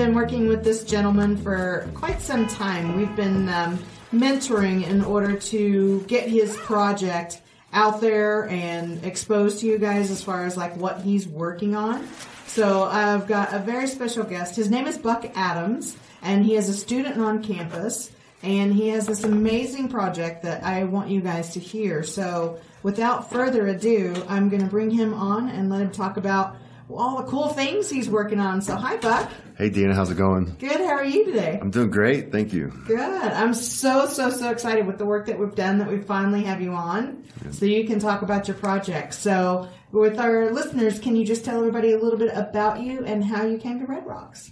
Been 0.00 0.14
working 0.14 0.48
with 0.48 0.64
this 0.64 0.82
gentleman 0.82 1.36
for 1.36 1.86
quite 1.92 2.22
some 2.22 2.48
time. 2.48 2.96
We've 2.96 3.14
been 3.14 3.50
um, 3.50 3.78
mentoring 4.14 4.88
in 4.88 5.04
order 5.04 5.36
to 5.36 6.00
get 6.08 6.26
his 6.26 6.56
project 6.56 7.42
out 7.74 8.00
there 8.00 8.48
and 8.48 9.04
exposed 9.04 9.60
to 9.60 9.66
you 9.66 9.76
guys 9.76 10.10
as 10.10 10.24
far 10.24 10.46
as 10.46 10.56
like 10.56 10.74
what 10.78 11.02
he's 11.02 11.28
working 11.28 11.76
on. 11.76 12.08
So 12.46 12.84
I've 12.84 13.26
got 13.26 13.52
a 13.52 13.58
very 13.58 13.86
special 13.86 14.24
guest. 14.24 14.56
His 14.56 14.70
name 14.70 14.86
is 14.86 14.96
Buck 14.96 15.30
Adams, 15.34 15.98
and 16.22 16.46
he 16.46 16.56
is 16.56 16.70
a 16.70 16.74
student 16.74 17.18
on 17.18 17.42
campus, 17.42 18.10
and 18.42 18.72
he 18.72 18.88
has 18.88 19.06
this 19.06 19.24
amazing 19.24 19.90
project 19.90 20.42
that 20.44 20.64
I 20.64 20.84
want 20.84 21.10
you 21.10 21.20
guys 21.20 21.52
to 21.52 21.60
hear. 21.60 22.04
So 22.04 22.58
without 22.82 23.30
further 23.30 23.66
ado, 23.66 24.14
I'm 24.30 24.48
going 24.48 24.62
to 24.62 24.70
bring 24.70 24.90
him 24.90 25.12
on 25.12 25.50
and 25.50 25.68
let 25.68 25.82
him 25.82 25.90
talk 25.90 26.16
about 26.16 26.56
all 26.88 27.18
the 27.18 27.30
cool 27.30 27.48
things 27.48 27.90
he's 27.90 28.08
working 28.08 28.40
on. 28.40 28.62
So 28.62 28.76
hi, 28.76 28.96
Buck. 28.96 29.30
Hey, 29.60 29.68
Dina, 29.68 29.94
how's 29.94 30.10
it 30.10 30.16
going? 30.16 30.56
Good. 30.58 30.78
How 30.78 30.94
are 30.94 31.04
you 31.04 31.26
today? 31.26 31.58
I'm 31.60 31.70
doing 31.70 31.90
great, 31.90 32.32
thank 32.32 32.54
you. 32.54 32.72
Good. 32.86 32.98
I'm 32.98 33.52
so 33.52 34.06
so 34.06 34.30
so 34.30 34.50
excited 34.50 34.86
with 34.86 34.96
the 34.96 35.04
work 35.04 35.26
that 35.26 35.38
we've 35.38 35.54
done 35.54 35.76
that 35.80 35.90
we 35.90 35.98
finally 35.98 36.44
have 36.44 36.62
you 36.62 36.72
on, 36.72 37.24
so 37.50 37.66
you 37.66 37.86
can 37.86 37.98
talk 37.98 38.22
about 38.22 38.48
your 38.48 38.56
project. 38.56 39.12
So 39.12 39.68
with 39.92 40.18
our 40.18 40.50
listeners, 40.50 40.98
can 40.98 41.14
you 41.14 41.26
just 41.26 41.44
tell 41.44 41.58
everybody 41.58 41.92
a 41.92 41.98
little 41.98 42.18
bit 42.18 42.34
about 42.34 42.80
you 42.80 43.04
and 43.04 43.22
how 43.22 43.44
you 43.44 43.58
came 43.58 43.80
to 43.80 43.84
Red 43.84 44.06
Rocks? 44.06 44.50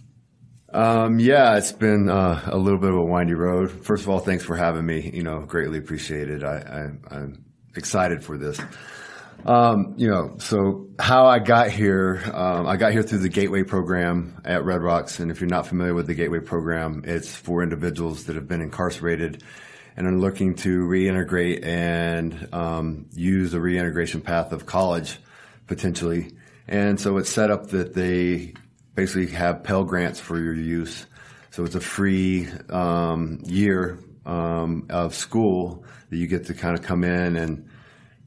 Um, 0.75 1.19
yeah, 1.19 1.57
it's 1.57 1.73
been 1.73 2.11
uh, 2.11 2.43
a 2.45 2.59
little 2.59 2.79
bit 2.79 2.91
of 2.91 2.97
a 2.97 3.03
windy 3.03 3.33
road. 3.33 3.71
First 3.71 4.03
of 4.03 4.11
all, 4.11 4.19
thanks 4.19 4.45
for 4.45 4.57
having 4.57 4.85
me. 4.85 5.11
You 5.15 5.23
know, 5.23 5.41
greatly 5.41 5.79
appreciated. 5.79 6.45
I, 6.45 6.57
I, 7.11 7.17
I'm 7.17 7.47
excited 7.75 8.23
for 8.23 8.37
this. 8.37 8.61
Um, 9.45 9.95
you 9.97 10.09
know, 10.09 10.37
so 10.39 10.89
how 10.99 11.27
I 11.27 11.39
got 11.39 11.71
here, 11.71 12.23
um, 12.35 12.67
I 12.67 12.77
got 12.77 12.93
here 12.93 13.03
through 13.03 13.19
the 13.19 13.29
Gateway 13.29 13.63
program 13.63 14.41
at 14.45 14.65
Red 14.65 14.83
Rocks. 14.83 15.21
And 15.21 15.31
if 15.31 15.41
you're 15.41 15.49
not 15.49 15.67
familiar 15.67 15.95
with 15.95 16.07
the 16.07 16.15
Gateway 16.15 16.41
program, 16.41 17.03
it's 17.07 17.35
for 17.35 17.63
individuals 17.63 18.25
that 18.25 18.37
have 18.37 18.49
been 18.49 18.61
incarcerated 18.61 19.43
and 19.97 20.07
are 20.07 20.13
looking 20.13 20.55
to 20.57 20.87
reintegrate 20.87 21.65
and 21.65 22.49
um, 22.53 23.07
use 23.13 23.53
the 23.53 23.61
reintegration 23.61 24.21
path 24.21 24.53
of 24.53 24.67
college 24.67 25.19
potentially. 25.67 26.33
And 26.67 27.01
so 27.01 27.17
it's 27.17 27.31
set 27.31 27.51
up 27.51 27.69
that 27.69 27.95
they 27.95 28.55
basically 28.95 29.29
have 29.29 29.65
Pell 29.65 29.85
Grants 29.85 30.21
for 30.21 30.39
your 30.39 30.55
use. 30.55 31.07
So 31.51 31.65
it's 31.65 31.75
a 31.75 31.81
free 31.81 32.49
um, 32.69 33.41
year 33.45 33.99
um, 34.27 34.87
of 34.91 35.15
school 35.15 35.85
that 36.11 36.17
you 36.17 36.27
get 36.27 36.47
to 36.47 36.55
kind 36.55 36.77
of 36.77 36.85
come 36.85 37.05
in 37.05 37.37
and 37.37 37.69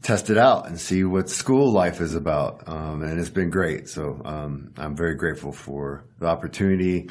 test 0.02 0.30
it 0.30 0.38
out 0.38 0.68
and 0.68 0.80
see 0.80 1.04
what 1.04 1.30
school 1.30 1.72
life 1.72 2.02
is 2.02 2.16
about. 2.16 2.68
Um, 2.68 3.04
and 3.04 3.20
it's 3.20 3.30
been 3.30 3.50
great. 3.50 3.88
So 3.88 4.22
um, 4.26 4.74
I'm 4.78 4.96
very 4.96 5.16
grateful 5.16 5.52
for 5.52 6.04
the 6.20 6.26
opportunity. 6.28 7.10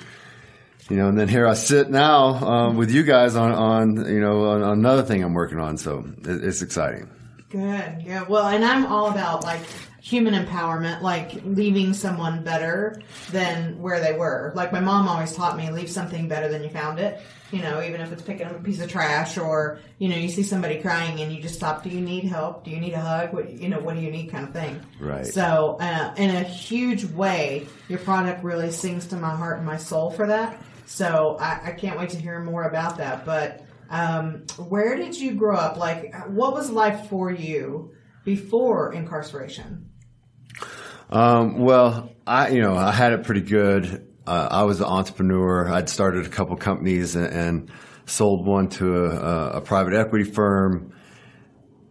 You 0.88 0.96
know, 0.96 1.08
and 1.08 1.16
then 1.16 1.28
here 1.28 1.46
I 1.46 1.54
sit 1.54 1.88
now 1.88 2.34
um, 2.34 2.76
with 2.76 2.90
you 2.90 3.04
guys 3.04 3.36
on, 3.36 3.52
on 3.52 4.12
you 4.12 4.20
know 4.20 4.44
on, 4.46 4.62
another 4.62 5.02
thing 5.02 5.22
I'm 5.22 5.34
working 5.34 5.60
on. 5.60 5.76
So 5.76 6.04
it, 6.22 6.44
it's 6.44 6.62
exciting. 6.62 7.08
Good. 7.50 8.02
Yeah. 8.04 8.24
Well, 8.28 8.48
and 8.48 8.64
I'm 8.64 8.86
all 8.86 9.10
about 9.10 9.44
like 9.44 9.60
human 10.00 10.34
empowerment, 10.34 11.02
like 11.02 11.42
leaving 11.44 11.92
someone 11.92 12.42
better 12.42 13.00
than 13.30 13.80
where 13.80 14.00
they 14.00 14.14
were. 14.14 14.52
Like 14.54 14.72
my 14.72 14.80
mom 14.80 15.06
always 15.08 15.34
taught 15.34 15.56
me, 15.56 15.70
leave 15.70 15.90
something 15.90 16.26
better 16.26 16.48
than 16.48 16.62
you 16.62 16.70
found 16.70 16.98
it. 16.98 17.20
You 17.52 17.60
know, 17.60 17.82
even 17.82 18.00
if 18.00 18.12
it's 18.12 18.22
picking 18.22 18.46
up 18.46 18.56
a 18.56 18.62
piece 18.62 18.80
of 18.80 18.88
trash 18.88 19.36
or, 19.36 19.80
you 19.98 20.08
know, 20.08 20.16
you 20.16 20.28
see 20.28 20.42
somebody 20.42 20.80
crying 20.80 21.20
and 21.20 21.32
you 21.32 21.42
just 21.42 21.56
stop. 21.56 21.82
Do 21.82 21.90
you 21.90 22.00
need 22.00 22.24
help? 22.24 22.64
Do 22.64 22.70
you 22.70 22.78
need 22.78 22.92
a 22.92 23.00
hug? 23.00 23.34
What, 23.34 23.50
you 23.50 23.68
know, 23.68 23.80
what 23.80 23.96
do 23.96 24.00
you 24.00 24.10
need 24.10 24.30
kind 24.30 24.46
of 24.46 24.52
thing. 24.52 24.80
Right. 25.00 25.26
So, 25.26 25.76
uh, 25.80 26.14
in 26.16 26.30
a 26.30 26.42
huge 26.42 27.04
way, 27.04 27.66
your 27.88 27.98
product 27.98 28.44
really 28.44 28.70
sings 28.70 29.06
to 29.08 29.16
my 29.16 29.34
heart 29.34 29.58
and 29.58 29.66
my 29.66 29.76
soul 29.76 30.10
for 30.10 30.28
that. 30.28 30.62
So 30.86 31.36
I, 31.40 31.60
I 31.64 31.70
can't 31.72 31.98
wait 31.98 32.10
to 32.10 32.18
hear 32.18 32.40
more 32.40 32.64
about 32.64 32.98
that. 32.98 33.26
But, 33.26 33.64
um, 33.90 34.44
where 34.56 34.96
did 34.96 35.18
you 35.18 35.32
grow 35.34 35.56
up? 35.56 35.76
Like, 35.76 36.14
what 36.28 36.54
was 36.54 36.70
life 36.70 37.08
for 37.08 37.32
you 37.32 37.92
before 38.24 38.92
incarceration? 38.92 39.89
Um, 41.10 41.58
well, 41.58 42.12
I 42.26 42.50
you 42.50 42.62
know 42.62 42.76
I 42.76 42.92
had 42.92 43.12
it 43.12 43.24
pretty 43.24 43.40
good. 43.42 44.06
Uh, 44.26 44.48
I 44.50 44.62
was 44.62 44.80
an 44.80 44.86
entrepreneur. 44.86 45.68
I'd 45.68 45.88
started 45.88 46.24
a 46.24 46.28
couple 46.28 46.56
companies 46.56 47.16
and, 47.16 47.26
and 47.26 47.70
sold 48.06 48.46
one 48.46 48.68
to 48.68 49.06
a, 49.06 49.56
a, 49.56 49.60
private 49.60 49.94
equity 49.94 50.30
firm. 50.30 50.92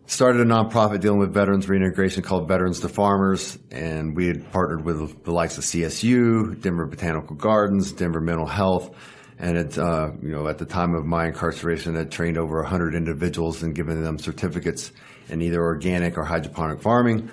Started 0.05 0.41
a 0.41 0.45
nonprofit 0.45 1.01
dealing 1.01 1.19
with 1.19 1.33
veterans 1.33 1.67
reintegration 1.67 2.23
called 2.23 2.47
Veterans 2.47 2.79
to 2.79 2.89
Farmers, 2.89 3.59
and 3.71 4.15
we 4.15 4.27
had 4.27 4.51
partnered 4.51 4.85
with 4.85 5.23
the 5.23 5.31
likes 5.31 5.57
of 5.57 5.65
CSU, 5.65 6.59
Denver 6.61 6.85
Botanical 6.85 7.35
Gardens, 7.35 7.91
Denver 7.91 8.21
Mental 8.21 8.47
Health, 8.47 8.95
and 9.37 9.57
it, 9.57 9.77
uh, 9.77 10.11
you 10.21 10.31
know, 10.31 10.47
at 10.47 10.57
the 10.57 10.65
time 10.65 10.95
of 10.95 11.05
my 11.05 11.27
incarceration, 11.27 11.95
I 11.95 12.05
trained 12.05 12.37
over 12.37 12.61
100 12.61 12.95
individuals 12.95 13.61
and 13.63 13.75
given 13.75 14.01
them 14.01 14.17
certificates 14.17 14.91
in 15.27 15.41
either 15.41 15.61
organic 15.61 16.17
or 16.17 16.23
hydroponic 16.23 16.81
farming. 16.81 17.29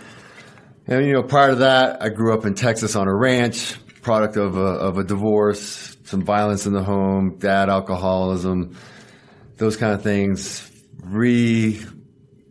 And, 0.89 1.05
you 1.05 1.13
know, 1.13 1.23
prior 1.25 1.51
to 1.51 1.57
that, 1.57 2.01
I 2.01 2.11
grew 2.11 2.33
up 2.33 2.47
in 2.47 2.55
Texas 2.55 2.95
on 2.95 3.09
a 3.09 3.15
ranch, 3.15 3.75
product 4.03 4.37
of 4.37 4.57
a, 4.57 4.61
of 4.61 4.99
a 4.99 5.05
divorce, 5.05 5.97
some 6.05 6.23
violence 6.23 6.65
in 6.65 6.73
the 6.73 6.83
home, 6.83 7.39
dad 7.39 7.69
alcoholism, 7.69 8.77
those 9.57 9.77
kind 9.77 9.95
of 9.95 10.03
things. 10.03 10.71
Re 11.03 11.85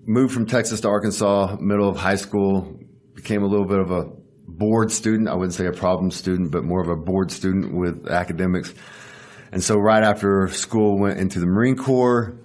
moved 0.06 0.34
from 0.34 0.48
Texas 0.48 0.82
to 0.82 0.90
Arkansas, 0.90 1.56
middle 1.62 1.88
of 1.88 1.96
high 1.96 2.18
school, 2.18 2.78
became 3.14 3.42
a 3.42 3.48
little 3.48 3.66
bit 3.66 3.80
of 3.80 3.92
a 3.92 4.10
bored 4.48 4.92
student. 4.92 5.30
I 5.30 5.34
wouldn't 5.34 5.54
say 5.54 5.68
a 5.68 5.72
problem 5.72 6.12
student, 6.12 6.52
but 6.52 6.66
more 6.66 6.82
of 6.82 6.90
a 6.90 6.98
bored 6.98 7.32
student 7.32 7.74
with 7.74 8.10
academics. 8.10 8.74
And 9.54 9.64
so 9.64 9.78
right 9.78 10.04
after 10.04 10.50
school, 10.50 11.00
went 11.00 11.20
into 11.20 11.40
the 11.40 11.46
Marine 11.46 11.78
Corps. 11.78 12.38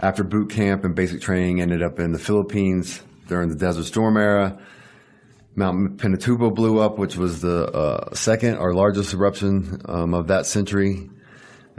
After 0.00 0.24
boot 0.24 0.50
camp 0.50 0.84
and 0.84 0.94
basic 0.94 1.20
training, 1.20 1.60
ended 1.60 1.82
up 1.82 2.00
in 2.00 2.12
the 2.12 2.18
Philippines 2.18 3.02
during 3.28 3.50
the 3.50 3.56
Desert 3.56 3.84
Storm 3.84 4.16
era 4.16 4.58
Mount 5.54 5.98
Pinatubo 5.98 6.54
blew 6.54 6.78
up, 6.78 6.98
which 6.98 7.16
was 7.16 7.42
the 7.42 7.66
uh, 7.66 8.14
second 8.14 8.56
or 8.56 8.74
largest 8.74 9.12
eruption 9.12 9.82
um, 9.84 10.14
of 10.14 10.28
that 10.28 10.46
century, 10.46 11.10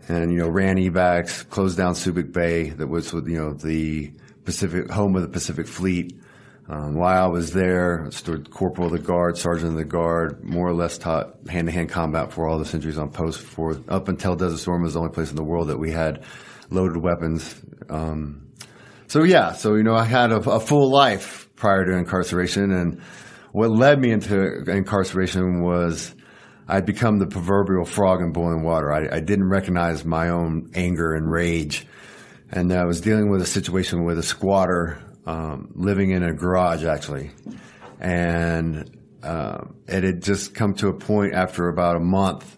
and 0.07 0.31
you 0.31 0.37
know 0.37 0.47
ran 0.47 0.77
evacs, 0.77 1.47
closed 1.49 1.77
down 1.77 1.93
Subic 1.93 2.31
Bay, 2.31 2.69
that 2.69 2.87
was 2.87 3.11
you 3.13 3.37
know 3.37 3.53
the 3.53 4.13
Pacific 4.45 4.91
home 4.91 5.15
of 5.15 5.23
the 5.23 5.27
Pacific 5.27 5.67
Fleet. 5.67 6.13
Um, 6.69 6.95
while 6.95 7.25
I 7.25 7.27
was 7.27 7.51
there, 7.51 8.07
stood 8.11 8.49
corporal 8.49 8.87
of 8.87 8.93
the 8.93 8.99
guard, 8.99 9.37
sergeant 9.37 9.71
of 9.71 9.77
the 9.77 9.83
guard, 9.83 10.43
more 10.43 10.67
or 10.67 10.73
less 10.73 10.97
taught 10.97 11.35
hand-to-hand 11.49 11.89
combat 11.89 12.31
for 12.31 12.47
all 12.47 12.57
the 12.57 12.65
centuries 12.65 12.97
on 12.97 13.09
post. 13.09 13.41
For 13.41 13.81
up 13.89 14.07
until 14.07 14.35
Desert 14.35 14.59
Storm 14.59 14.83
was 14.83 14.93
the 14.93 14.99
only 14.99 15.11
place 15.11 15.29
in 15.29 15.35
the 15.35 15.43
world 15.43 15.67
that 15.67 15.77
we 15.77 15.91
had 15.91 16.23
loaded 16.69 17.03
weapons. 17.03 17.61
Um, 17.89 18.47
so 19.07 19.23
yeah, 19.23 19.51
so 19.51 19.75
you 19.75 19.83
know 19.83 19.95
I 19.95 20.05
had 20.05 20.31
a, 20.31 20.37
a 20.37 20.59
full 20.59 20.89
life 20.89 21.49
prior 21.55 21.83
to 21.85 21.97
incarceration 21.97 22.71
and 22.71 23.01
what 23.53 23.69
led 23.69 24.01
me 24.01 24.11
into 24.11 24.63
incarceration 24.67 25.61
was 25.61 26.13
I'd 26.67 26.87
become 26.87 27.19
the 27.19 27.27
proverbial 27.27 27.85
frog 27.85 28.21
in 28.21 28.33
boiling 28.33 28.63
water. 28.63 28.91
I, 28.91 29.17
I 29.17 29.19
didn't 29.19 29.47
recognize 29.47 30.03
my 30.03 30.29
own 30.29 30.71
anger 30.73 31.13
and 31.13 31.31
rage. 31.31 31.85
And 32.51 32.73
I 32.73 32.85
was 32.85 32.99
dealing 32.99 33.29
with 33.29 33.41
a 33.41 33.45
situation 33.45 34.05
with 34.05 34.17
a 34.17 34.23
squatter 34.23 34.99
um, 35.27 35.71
living 35.75 36.09
in 36.09 36.23
a 36.23 36.33
garage, 36.33 36.83
actually. 36.83 37.29
And 37.99 38.99
uh, 39.21 39.65
it 39.87 40.03
had 40.03 40.23
just 40.23 40.55
come 40.55 40.73
to 40.75 40.87
a 40.87 40.93
point 40.93 41.33
after 41.35 41.69
about 41.69 41.95
a 41.95 41.99
month 41.99 42.57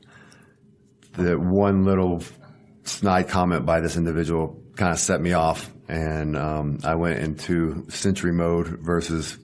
that 1.13 1.37
one 1.37 1.83
little 1.83 2.23
snide 2.83 3.27
comment 3.27 3.65
by 3.65 3.81
this 3.81 3.97
individual 3.97 4.63
kind 4.77 4.93
of 4.93 4.99
set 4.99 5.19
me 5.19 5.33
off. 5.33 5.73
And 5.89 6.37
um, 6.37 6.79
I 6.85 6.95
went 6.95 7.19
into 7.19 7.85
sentry 7.89 8.31
mode 8.31 8.79
versus 8.81 9.37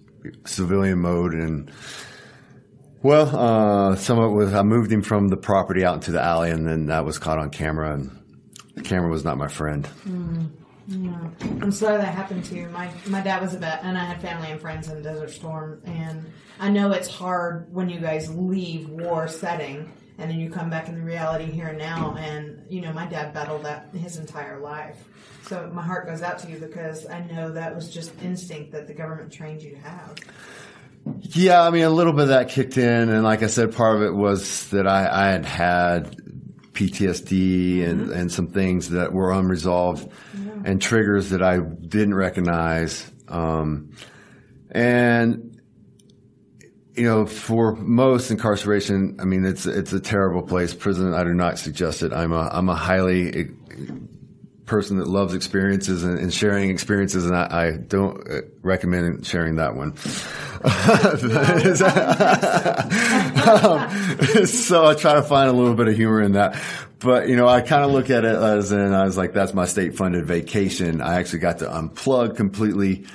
civilian 0.46 1.00
mode 1.00 1.34
and 1.34 1.72
well, 3.04 3.36
uh, 3.36 3.96
some 3.96 4.20
of 4.20 4.32
it 4.32 4.36
was 4.36 4.54
I 4.54 4.62
moved 4.62 4.92
him 4.92 5.02
from 5.02 5.28
the 5.28 5.38
property 5.38 5.84
out 5.84 5.96
into 5.96 6.12
the 6.12 6.22
alley, 6.22 6.52
and 6.52 6.68
then 6.68 6.88
that 6.88 7.04
was 7.04 7.18
caught 7.18 7.40
on 7.40 7.50
camera, 7.50 7.94
and 7.94 8.12
the 8.76 8.84
camera 8.84 9.10
was 9.10 9.24
not 9.24 9.38
my 9.38 9.48
friend. 9.48 9.90
Mm, 10.08 10.52
yeah. 10.88 11.30
I'm 11.62 11.72
sorry 11.72 11.98
that 11.98 12.14
happened 12.14 12.46
to 12.46 12.56
you. 12.56 12.70
My 12.70 12.92
my 13.08 13.22
dad 13.22 13.42
was 13.42 13.56
a 13.56 13.58
vet, 13.58 13.84
and 13.84 13.98
I 13.98 14.06
had 14.06 14.22
family 14.22 14.52
and 14.52 14.62
friends 14.62 14.88
in 14.88 15.02
Desert 15.02 15.32
Storm, 15.32 15.82
and 15.86 16.32
I 16.60 16.70
know 16.70 16.92
it's 16.92 17.08
hard 17.08 17.74
when 17.74 17.90
you 17.90 18.00
guys 18.00 18.30
leave 18.30 18.88
war 18.88 19.28
setting, 19.28 19.92
and 20.22 20.30
then 20.30 20.40
you 20.40 20.50
come 20.50 20.70
back 20.70 20.88
in 20.88 20.96
the 20.96 21.02
reality 21.02 21.46
here 21.46 21.68
and 21.68 21.80
now. 21.80 22.16
And 22.16 22.64
you 22.70 22.82
know, 22.82 22.94
my 22.94 23.08
dad 23.08 23.34
battled 23.34 23.64
that 23.64 23.90
his 23.94 24.18
entire 24.18 24.60
life. 24.60 24.98
So 25.48 25.70
my 25.74 25.82
heart 25.82 26.06
goes 26.06 26.22
out 26.22 26.40
to 26.40 26.50
you 26.50 26.58
because 26.58 27.08
I 27.08 27.22
know 27.22 27.52
that 27.52 27.76
was 27.76 27.90
just 27.90 28.12
instinct 28.22 28.72
that 28.72 28.88
the 28.88 28.94
government 28.94 29.34
trained 29.34 29.62
you 29.62 29.72
to 29.72 29.80
have. 29.80 30.16
Yeah, 31.20 31.64
I 31.64 31.72
mean, 31.72 31.84
a 31.84 31.90
little 31.90 32.14
bit 32.14 32.24
of 32.24 32.28
that 32.30 32.50
kicked 32.50 32.78
in, 32.78 33.10
and 33.10 33.24
like 33.24 33.42
I 33.42 33.48
said, 33.48 33.74
part 33.74 33.96
of 33.98 34.04
it 34.04 34.14
was 34.14 34.70
that 34.70 34.88
I, 34.88 35.10
I 35.10 35.32
had 35.32 35.46
had 35.46 36.18
PTSD 36.74 37.84
and, 37.84 38.02
mm-hmm. 38.02 38.14
and 38.14 38.32
some 38.32 38.48
things 38.48 38.92
that 38.92 39.12
were 39.12 39.32
unresolved 39.32 40.08
yeah. 40.34 40.52
and 40.64 40.80
triggers 40.80 41.32
that 41.32 41.42
I 41.42 41.58
didn't 41.60 42.14
recognize. 42.14 43.12
Um, 43.28 43.94
and 44.70 45.51
you 46.96 47.06
know, 47.06 47.26
for 47.26 47.76
most 47.76 48.32
incarceration, 48.32 49.18
I 49.20 49.26
mean, 49.26 49.46
it's 49.46 49.66
it's 49.66 49.94
a 49.94 50.00
terrible 50.00 50.42
place. 50.42 50.74
Prison, 50.74 51.14
I 51.14 51.24
do 51.24 51.34
not 51.34 51.60
suggest 51.60 52.04
it. 52.04 52.12
I'm 52.12 52.34
a 52.34 52.50
I'm 52.52 52.70
a 52.70 52.76
highly 52.76 53.34
eh, 53.34 53.46
person 54.66 54.98
that 54.98 55.08
loves 55.08 55.34
experiences 55.34 56.04
and, 56.04 56.18
and 56.18 56.34
sharing 56.34 56.70
experiences, 56.70 57.26
and 57.26 57.36
I, 57.36 57.48
I, 57.52 57.78
don't 57.78 58.30
uh, 58.30 58.42
recommend 58.62 59.26
sharing 59.26 59.56
that 59.56 59.76
one. 59.76 59.90
um, 59.90 59.92
so 64.46 64.86
I 64.86 64.96
try 64.96 65.16
to 65.16 65.24
find 65.24 65.50
a 65.50 65.54
little 65.54 65.76
bit 65.76 65.88
of 65.88 65.96
humor 65.96 66.22
in 66.22 66.34
that. 66.34 66.62
But 67.00 67.30
you 67.30 67.36
know, 67.36 67.48
I 67.48 67.62
kind 67.62 67.84
of 67.84 67.92
look 67.92 68.10
at 68.10 68.26
it 68.26 68.36
as, 68.36 68.72
and 68.72 68.96
I 68.96 69.06
was 69.06 69.18
like, 69.18 69.34
"That's 69.34 69.54
my 69.54 69.66
state-funded 69.66 70.26
vacation." 70.26 71.02
I 71.02 71.16
actually 71.16 71.40
got 71.40 71.60
to 71.60 71.66
unplug 71.66 72.36
completely 72.36 73.06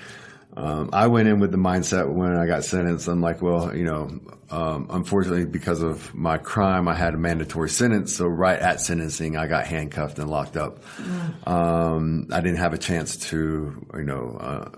um, 0.57 0.89
I 0.93 1.07
went 1.09 1.29
in 1.29 1.39
with 1.39 1.51
the 1.51 1.59
mindset 1.59 2.11
when 2.11 2.35
I 2.35 2.47
got 2.47 2.65
sentenced. 2.65 3.09
I'm 3.09 3.21
like, 3.21 3.43
well, 3.43 3.77
you 3.77 3.85
know, 3.85 4.21
um, 4.51 4.87
unfortunately, 4.89 5.45
because 5.45 5.83
of 5.83 6.15
my 6.15 6.39
crime, 6.39 6.89
I 6.89 6.95
had 6.95 7.13
a 7.13 7.19
mandatory 7.19 7.69
sentence. 7.69 8.15
So 8.17 8.27
right 8.27 8.59
at 8.59 8.81
sentencing, 8.81 9.37
I 9.37 9.49
got 9.49 9.67
handcuffed 9.67 10.19
and 10.19 10.31
locked 10.31 10.57
up. 10.57 10.83
Mm. 10.97 11.47
Um, 11.47 12.29
I 12.33 12.41
didn't 12.41 12.59
have 12.59 12.73
a 12.73 12.79
chance 12.79 13.17
to, 13.29 13.87
you 13.95 14.05
know, 14.05 14.39
uh, 14.41 14.71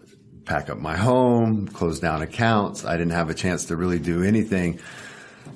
pack 0.46 0.68
up 0.68 0.78
my 0.78 0.96
home, 0.96 1.68
close 1.68 2.00
down 2.00 2.22
accounts. 2.22 2.84
I 2.84 2.96
didn't 2.96 3.12
have 3.12 3.30
a 3.30 3.34
chance 3.34 3.66
to 3.66 3.76
really 3.76 4.00
do 4.00 4.24
anything. 4.24 4.80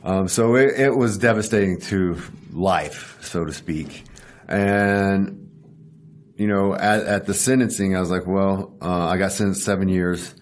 Um, 0.05 0.29
so 0.29 0.55
it, 0.55 0.79
it 0.79 0.97
was 0.97 1.19
devastating 1.19 1.81
to 1.81 2.21
life, 2.53 3.19
so 3.23 3.45
to 3.45 3.53
speak. 3.53 4.05
And 4.49 5.42
you 6.37 6.47
know, 6.47 6.75
at, 6.75 7.05
at 7.05 7.27
the 7.27 7.35
sentencing, 7.35 7.97
I 7.97 8.01
was 8.01 8.11
like, 8.11 8.27
well, 8.27 8.75
uh, 8.81 9.07
I 9.07 9.17
got 9.19 9.33
sentenced 9.33 9.65
seven 9.65 9.89
years. 9.89 10.35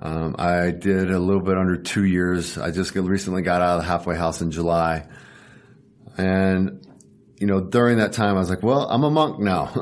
Um, 0.00 0.36
I 0.38 0.70
did 0.70 1.10
a 1.10 1.18
little 1.18 1.42
bit 1.42 1.56
under 1.56 1.76
two 1.76 2.04
years. 2.04 2.56
I 2.56 2.70
just 2.70 2.94
recently 2.94 3.42
got 3.42 3.60
out 3.60 3.78
of 3.78 3.82
the 3.82 3.88
halfway 3.88 4.16
house 4.16 4.40
in 4.40 4.52
July. 4.52 5.08
And, 6.16 6.86
you 7.38 7.46
know, 7.46 7.60
during 7.60 7.98
that 7.98 8.12
time, 8.12 8.36
I 8.36 8.38
was 8.38 8.48
like, 8.48 8.62
well, 8.62 8.88
I'm 8.88 9.02
a 9.02 9.10
monk 9.10 9.40
now. 9.40 9.66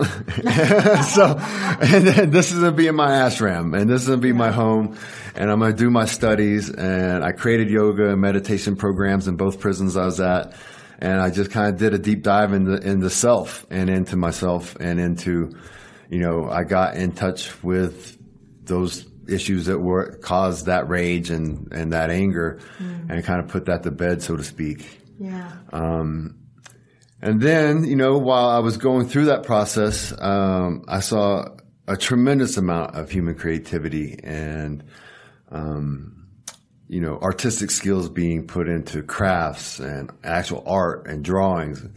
so, 1.03 1.37
and 1.81 2.07
then 2.07 2.31
this 2.31 2.51
is 2.51 2.61
going 2.61 2.73
to 2.73 2.77
be 2.77 2.87
in 2.87 2.95
my 2.95 3.09
ashram 3.09 3.79
and 3.79 3.91
this 3.91 4.03
is 4.03 4.09
going 4.09 4.21
to 4.21 4.27
be 4.27 4.33
my 4.33 4.51
home 4.51 4.99
and 5.35 5.51
I'm 5.51 5.59
going 5.59 5.73
to 5.73 5.79
do 5.79 5.91
my 5.91 6.07
studies. 6.07 6.71
And 6.71 7.23
I 7.23 7.33
created 7.33 7.69
yoga 7.69 8.11
and 8.11 8.21
meditation 8.21 8.77
programs 8.77 9.29
in 9.29 9.37
both 9.37 9.61
prisons 9.61 9.99
I 9.99 10.07
was 10.07 10.21
at 10.21 10.55
and 10.99 11.21
I 11.21 11.31
just 11.31 11.51
kind 11.51 11.73
of 11.73 11.79
did 11.79 11.95
a 11.95 11.99
deep 11.99 12.23
dive 12.23 12.53
into 12.53 12.77
into 12.77 13.11
self 13.11 13.67
and 13.71 13.91
into 13.91 14.17
myself 14.17 14.77
and 14.81 14.99
into, 14.99 15.53
you 16.09 16.21
know, 16.21 16.49
I 16.51 16.65
got 16.65 16.97
in 16.97 17.13
touch 17.13 17.63
with 17.63 18.17
those 18.65 19.07
issues 19.29 19.67
that 19.67 19.81
were 19.81 20.17
caused 20.19 20.67
that 20.67 20.89
rage 20.89 21.31
and 21.31 21.73
and 21.73 21.93
that 21.93 22.11
anger, 22.11 22.59
mm. 22.79 23.11
and 23.11 23.25
kind 23.25 23.41
of 23.41 23.49
put 23.49 23.67
that 23.67 23.83
to 23.83 23.91
bed, 23.91 24.23
so 24.23 24.37
to 24.37 24.45
speak. 24.45 25.01
Yeah. 25.19 25.51
Um, 25.73 26.39
and 27.23 27.41
then, 27.41 27.85
you 27.85 27.97
know, 27.97 28.19
while 28.19 28.49
I 28.49 28.59
was 28.59 28.77
going 28.77 29.09
through 29.09 29.27
that 29.27 29.43
process, 29.43 30.13
um, 30.21 30.85
I 30.87 31.01
saw 31.01 31.47
a 31.89 31.97
tremendous 31.97 32.57
amount 32.57 32.95
of 32.95 33.11
human 33.11 33.35
creativity 33.35 34.19
and 34.23 34.85
um, 35.51 36.16
you 36.89 37.01
know, 37.01 37.19
artistic 37.21 37.71
skills 37.71 38.09
being 38.09 38.47
put 38.47 38.69
into 38.69 39.03
crafts 39.03 39.81
and 39.81 40.11
actual 40.23 40.63
art 40.67 41.07
and 41.07 41.25
drawings. 41.25 41.81
And 41.81 41.95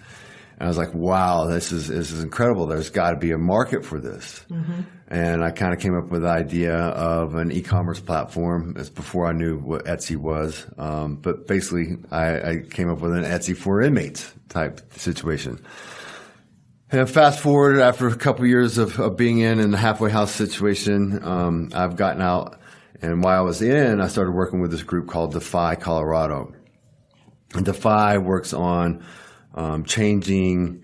I 0.60 0.68
was 0.68 0.78
like, 0.78 0.94
wow, 0.94 1.46
this 1.46 1.72
is, 1.72 1.88
this 1.88 2.12
is 2.12 2.22
incredible. 2.22 2.66
There's 2.66 2.90
got 2.90 3.12
to 3.12 3.18
be 3.18 3.32
a 3.32 3.38
market 3.38 3.86
for 3.86 4.00
this. 4.00 4.46
Mm-hmm. 4.50 4.82
And 5.08 5.44
I 5.44 5.52
kind 5.52 5.74
of 5.74 5.80
came 5.80 5.98
up 5.98 6.10
with 6.10 6.24
the 6.24 6.28
idea 6.28 6.76
of 6.76 7.36
an 7.36 7.52
e-commerce 7.52 8.00
platform. 8.00 8.76
It's 8.78 8.90
before 8.90 9.28
I 9.28 9.32
knew 9.32 9.58
what 9.58 9.86
Etsy 9.86 10.18
was. 10.18 10.68
Um, 10.78 11.16
but 11.16 11.48
basically 11.48 11.98
I, 12.12 12.40
I, 12.40 12.58
came 12.70 12.90
up 12.90 13.00
with 13.00 13.14
an 13.14 13.24
Etsy 13.24 13.56
for 13.56 13.82
inmates 13.82 14.32
type 14.50 14.82
situation. 14.94 15.64
And 16.92 17.10
fast 17.10 17.40
forward 17.40 17.80
after 17.80 18.08
a 18.08 18.16
couple 18.16 18.46
years 18.48 18.78
of, 18.78 19.00
of, 19.00 19.16
being 19.16 19.40
in 19.40 19.60
in 19.60 19.70
the 19.72 19.78
halfway 19.78 20.10
house 20.10 20.32
situation, 20.32 21.24
um, 21.24 21.70
I've 21.74 21.96
gotten 21.96 22.22
out 22.22 22.59
and 23.02 23.24
while 23.24 23.38
I 23.38 23.42
was 23.42 23.62
in, 23.62 24.02
I 24.02 24.08
started 24.08 24.32
working 24.32 24.62
with 24.62 24.72
this 24.72 24.84
group 24.84 25.08
called 25.08 25.34
Defy 25.34 25.76
Colorado. 25.76 26.54
And 27.54 27.66
Defy 27.66 28.18
works 28.18 28.54
on 28.54 29.04
um, 29.56 29.84
changing 29.84 30.84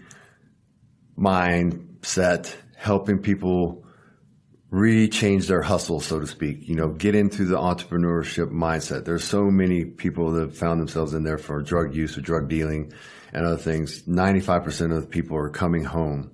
mindset, 1.18 2.54
helping 2.76 3.20
people 3.20 3.86
re-change 4.70 5.48
their 5.48 5.62
hustle, 5.62 6.00
so 6.00 6.20
to 6.20 6.28
speak. 6.28 6.68
You 6.68 6.76
know, 6.76 6.90
get 6.90 7.16
into 7.16 7.46
the 7.46 7.58
entrepreneurship 7.58 8.52
mindset. 8.52 9.06
There's 9.06 9.24
so 9.24 9.46
many 9.46 9.86
people 9.86 10.32
that 10.34 10.56
found 10.56 10.80
themselves 10.80 11.14
in 11.14 11.24
there 11.24 11.38
for 11.38 11.62
drug 11.62 11.96
use 11.96 12.18
or 12.18 12.22
drug 12.22 12.50
dealing 12.50 12.92
and 13.32 13.46
other 13.46 13.58
things. 13.58 14.04
95% 14.04 14.96
of 14.96 15.02
the 15.02 15.08
people 15.08 15.38
are 15.38 15.50
coming 15.50 15.84
home. 15.84 16.32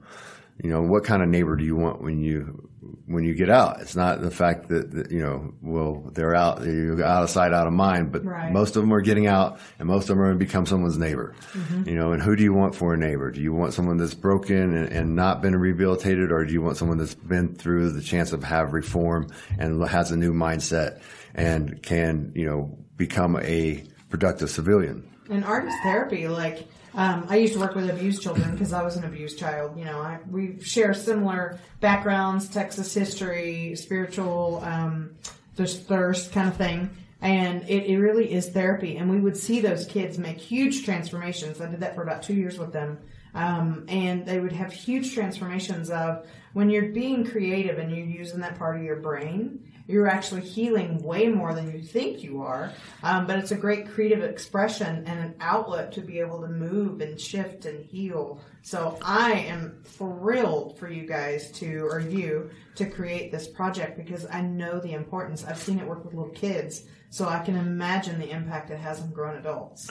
You 0.63 0.69
know, 0.69 0.81
what 0.81 1.03
kind 1.03 1.23
of 1.23 1.29
neighbor 1.29 1.55
do 1.55 1.63
you 1.63 1.75
want 1.75 2.01
when 2.01 2.19
you 2.19 2.69
when 3.11 3.23
you 3.23 3.33
get 3.33 3.49
out. 3.49 3.81
It's 3.81 3.95
not 3.95 4.21
the 4.21 4.31
fact 4.31 4.69
that, 4.69 4.91
that, 4.91 5.11
you 5.11 5.21
know, 5.21 5.53
well, 5.61 6.09
they're 6.13 6.35
out, 6.35 6.63
you're 6.63 7.03
out 7.03 7.23
of 7.23 7.29
sight, 7.29 7.53
out 7.53 7.67
of 7.67 7.73
mind, 7.73 8.11
but 8.11 8.23
right. 8.23 8.51
most 8.51 8.75
of 8.75 8.81
them 8.81 8.93
are 8.93 9.01
getting 9.01 9.27
out 9.27 9.59
and 9.79 9.87
most 9.87 10.03
of 10.03 10.09
them 10.09 10.21
are 10.21 10.27
going 10.27 10.39
to 10.39 10.45
become 10.45 10.65
someone's 10.65 10.97
neighbor. 10.97 11.35
Mm-hmm. 11.53 11.89
You 11.89 11.95
know, 11.95 12.11
and 12.11 12.21
who 12.21 12.35
do 12.35 12.43
you 12.43 12.53
want 12.53 12.75
for 12.75 12.93
a 12.93 12.97
neighbor? 12.97 13.31
Do 13.31 13.41
you 13.41 13.53
want 13.53 13.73
someone 13.73 13.97
that's 13.97 14.13
broken 14.13 14.75
and, 14.75 14.89
and, 14.91 15.15
not 15.15 15.41
been 15.41 15.55
rehabilitated 15.55 16.31
or 16.31 16.45
do 16.45 16.53
you 16.53 16.61
want 16.61 16.77
someone 16.77 16.97
that's 16.97 17.15
been 17.15 17.53
through 17.53 17.91
the 17.91 18.01
chance 18.01 18.31
of 18.31 18.43
have 18.43 18.71
reform 18.71 19.27
and 19.59 19.85
has 19.87 20.11
a 20.11 20.17
new 20.17 20.33
mindset 20.33 21.01
and 21.35 21.83
can, 21.83 22.31
you 22.33 22.45
know, 22.45 22.77
become 22.95 23.37
a 23.41 23.83
productive 24.09 24.49
civilian? 24.49 25.07
And 25.29 25.43
art 25.43 25.67
is 25.67 25.73
therapy, 25.83 26.27
like, 26.27 26.65
um, 26.93 27.25
I 27.29 27.37
used 27.37 27.53
to 27.53 27.59
work 27.59 27.75
with 27.75 27.89
abused 27.89 28.21
children 28.21 28.51
because 28.51 28.73
I 28.73 28.83
was 28.83 28.97
an 28.97 29.05
abused 29.05 29.39
child. 29.39 29.77
You 29.77 29.85
know, 29.85 29.99
I, 29.99 30.19
we 30.29 30.61
share 30.61 30.93
similar 30.93 31.59
backgrounds, 31.79 32.49
Texas 32.49 32.93
history, 32.93 33.75
spiritual, 33.75 34.61
um, 34.63 35.15
there's 35.55 35.79
thirst 35.79 36.31
kind 36.31 36.49
of 36.49 36.57
thing. 36.57 36.89
And 37.21 37.63
it, 37.69 37.85
it 37.85 37.97
really 37.99 38.33
is 38.33 38.49
therapy. 38.49 38.97
And 38.97 39.09
we 39.09 39.21
would 39.21 39.37
see 39.37 39.61
those 39.61 39.85
kids 39.85 40.17
make 40.17 40.37
huge 40.37 40.83
transformations. 40.83 41.61
I 41.61 41.69
did 41.69 41.79
that 41.81 41.95
for 41.95 42.01
about 42.01 42.23
two 42.23 42.33
years 42.33 42.57
with 42.57 42.73
them. 42.73 42.97
Um, 43.33 43.85
and 43.87 44.25
they 44.25 44.39
would 44.39 44.51
have 44.51 44.73
huge 44.73 45.13
transformations 45.13 45.89
of 45.89 46.25
when 46.53 46.69
you're 46.69 46.89
being 46.89 47.25
creative 47.25 47.77
and 47.77 47.95
you're 47.95 48.05
using 48.05 48.41
that 48.41 48.57
part 48.57 48.75
of 48.75 48.83
your 48.83 48.97
brain 48.97 49.70
you're 49.87 50.07
actually 50.07 50.41
healing 50.41 51.01
way 51.03 51.27
more 51.27 51.53
than 51.53 51.71
you 51.71 51.81
think 51.81 52.23
you 52.23 52.41
are. 52.41 52.71
Um, 53.03 53.27
but 53.27 53.39
it's 53.39 53.51
a 53.51 53.55
great 53.55 53.89
creative 53.89 54.23
expression 54.23 55.03
and 55.07 55.19
an 55.19 55.35
outlet 55.39 55.91
to 55.93 56.01
be 56.01 56.19
able 56.19 56.41
to 56.41 56.47
move 56.47 57.01
and 57.01 57.19
shift 57.19 57.65
and 57.65 57.83
heal. 57.85 58.39
So 58.61 58.97
I 59.01 59.33
am 59.33 59.81
thrilled 59.83 60.77
for 60.77 60.89
you 60.89 61.07
guys 61.07 61.51
to, 61.53 61.85
or 61.85 61.99
you, 61.99 62.49
to 62.75 62.85
create 62.85 63.31
this 63.31 63.47
project 63.47 63.97
because 63.97 64.25
I 64.31 64.41
know 64.41 64.79
the 64.79 64.93
importance. 64.93 65.43
I've 65.43 65.57
seen 65.57 65.79
it 65.79 65.87
work 65.87 66.05
with 66.05 66.13
little 66.13 66.33
kids, 66.33 66.83
so 67.09 67.27
I 67.27 67.39
can 67.39 67.55
imagine 67.55 68.19
the 68.19 68.29
impact 68.29 68.69
it 68.71 68.79
has 68.79 69.01
on 69.01 69.11
grown 69.11 69.37
adults. 69.37 69.89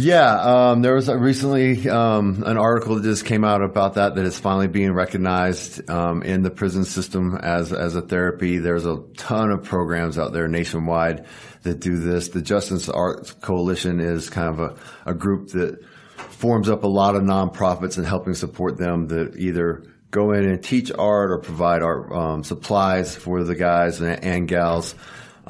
Yeah, 0.00 0.70
um, 0.70 0.80
there 0.80 0.94
was 0.94 1.10
recently 1.10 1.86
um, 1.86 2.42
an 2.46 2.56
article 2.56 2.94
that 2.94 3.02
just 3.02 3.26
came 3.26 3.44
out 3.44 3.60
about 3.60 3.94
that 3.94 4.14
that 4.14 4.24
is 4.24 4.38
finally 4.38 4.66
being 4.66 4.94
recognized 4.94 5.90
um, 5.90 6.22
in 6.22 6.40
the 6.40 6.50
prison 6.50 6.86
system 6.86 7.34
as 7.34 7.70
as 7.70 7.96
a 7.96 8.00
therapy. 8.00 8.56
There's 8.56 8.86
a 8.86 9.02
ton 9.18 9.50
of 9.50 9.62
programs 9.62 10.18
out 10.18 10.32
there 10.32 10.48
nationwide 10.48 11.26
that 11.64 11.80
do 11.80 11.98
this. 11.98 12.28
The 12.28 12.40
Justice 12.40 12.88
Arts 12.88 13.32
Coalition 13.32 14.00
is 14.00 14.30
kind 14.30 14.48
of 14.48 14.60
a, 14.60 15.10
a 15.10 15.12
group 15.12 15.50
that 15.50 15.84
forms 16.16 16.70
up 16.70 16.84
a 16.84 16.88
lot 16.88 17.14
of 17.14 17.22
nonprofits 17.22 17.98
and 17.98 18.06
helping 18.06 18.32
support 18.32 18.78
them 18.78 19.08
that 19.08 19.36
either 19.36 19.84
go 20.10 20.32
in 20.32 20.48
and 20.48 20.64
teach 20.64 20.90
art 20.98 21.30
or 21.30 21.38
provide 21.38 21.82
art 21.82 22.10
um, 22.10 22.42
supplies 22.42 23.14
for 23.14 23.44
the 23.44 23.54
guys 23.54 24.00
and, 24.00 24.24
and 24.24 24.48
gals. 24.48 24.94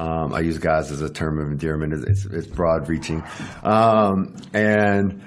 Um, 0.01 0.33
I 0.33 0.41
use 0.41 0.57
guys 0.57 0.91
as 0.91 1.03
a 1.03 1.11
term 1.11 1.39
of 1.39 1.51
endearment. 1.51 1.93
It's, 2.09 2.25
it's 2.25 2.47
broad 2.47 2.89
reaching. 2.89 3.23
Um, 3.63 4.35
and, 4.55 5.23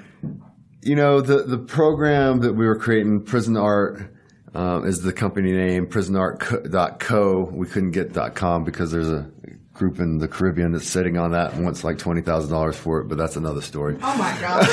you 0.82 0.96
know, 0.96 1.20
the, 1.20 1.44
the 1.44 1.58
program 1.58 2.40
that 2.40 2.54
we 2.54 2.66
were 2.66 2.76
creating, 2.76 3.22
Prison 3.22 3.56
Art, 3.56 4.02
um, 4.52 4.84
is 4.84 5.00
the 5.00 5.12
company 5.12 5.52
name, 5.52 5.86
prisonart.co. 5.86 7.50
We 7.52 7.68
couldn't 7.68 7.92
get 7.92 8.14
.com 8.34 8.64
because 8.64 8.90
there's 8.90 9.08
a 9.08 9.30
group 9.74 10.00
in 10.00 10.18
the 10.18 10.26
Caribbean 10.28 10.72
that's 10.72 10.88
sitting 10.88 11.18
on 11.18 11.32
that 11.32 11.52
and 11.52 11.64
wants 11.64 11.82
like 11.82 11.98
twenty 11.98 12.22
thousand 12.22 12.52
dollars 12.52 12.76
for 12.76 13.00
it, 13.00 13.08
but 13.08 13.18
that's 13.18 13.34
another 13.34 13.60
story. 13.60 13.98
Oh 14.00 14.16
my 14.16 14.40
god! 14.40 14.64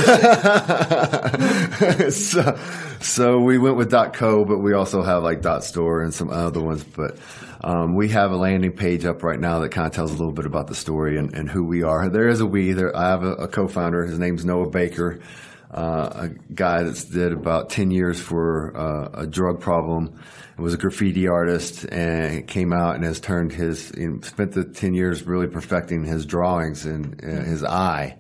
so, 2.14 2.60
so 3.02 3.40
we 3.40 3.58
went 3.58 3.78
with 3.78 3.92
.co, 4.14 4.46
but 4.46 4.60
we 4.60 4.74
also 4.74 5.02
have 5.02 5.24
like 5.24 5.44
.store 5.64 6.04
and 6.04 6.14
some 6.14 6.30
other 6.30 6.62
ones. 6.62 6.84
But 6.84 7.18
um, 7.64 7.96
we 7.96 8.10
have 8.10 8.32
a 8.32 8.38
landing 8.38 8.72
page 8.72 9.06
up 9.06 9.24
right 9.24 9.40
now 9.40 9.60
that 9.60 9.70
kind 9.70 9.88
of 9.88 9.94
tells 9.94 10.12
a 10.12 10.16
little 10.16 10.34
bit 10.34 10.46
about 10.46 10.68
the 10.68 10.76
story 10.76 11.18
and, 11.18 11.34
and 11.34 11.50
who 11.50 11.64
we 11.64 11.84
are. 11.84 12.10
There 12.10 12.28
is 12.28 12.42
a 12.42 12.46
we. 12.46 12.74
There, 12.74 12.96
I 12.96 13.10
have 13.10 13.24
a, 13.24 13.34
a 13.34 13.48
co-founder. 13.48 14.06
His 14.06 14.18
name's 14.18 14.44
Noah 14.44 14.70
Baker. 14.70 15.20
uh, 15.72 16.28
a 16.28 16.54
guy 16.54 16.84
that's 16.84 17.06
did 17.06 17.32
about 17.32 17.70
10 17.70 17.92
years 17.92 18.20
for 18.20 18.76
uh, 18.76 19.22
a 19.22 19.28
drug 19.28 19.60
problem. 19.60 20.20
Was 20.58 20.76
a 20.76 20.78
graffiti 20.78 21.28
artist 21.28 21.86
and 21.86 22.48
came 22.48 22.72
out 22.72 22.94
and 22.96 23.04
has 23.04 23.20
turned 23.20 23.52
his, 23.52 23.88
spent 24.22 24.52
the 24.52 24.64
10 24.64 24.94
years 24.94 25.24
really 25.24 25.48
perfecting 25.48 26.04
his 26.04 26.24
drawings 26.24 26.86
and 26.86 27.20
uh, 27.24 27.28
his 27.28 27.64
eye 27.64 28.20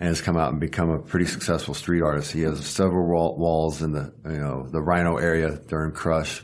and 0.00 0.08
has 0.08 0.22
come 0.22 0.38
out 0.38 0.50
and 0.50 0.58
become 0.58 0.88
a 0.88 0.98
pretty 0.98 1.26
successful 1.26 1.74
street 1.74 2.00
artist. 2.02 2.32
He 2.32 2.40
has 2.42 2.64
several 2.64 3.06
wall, 3.06 3.36
walls 3.36 3.82
in 3.82 3.92
the, 3.92 4.12
you 4.24 4.38
know, 4.38 4.66
the 4.66 4.78
RiNo 4.78 5.22
area 5.22 5.60
during 5.68 5.92
Crush. 5.92 6.42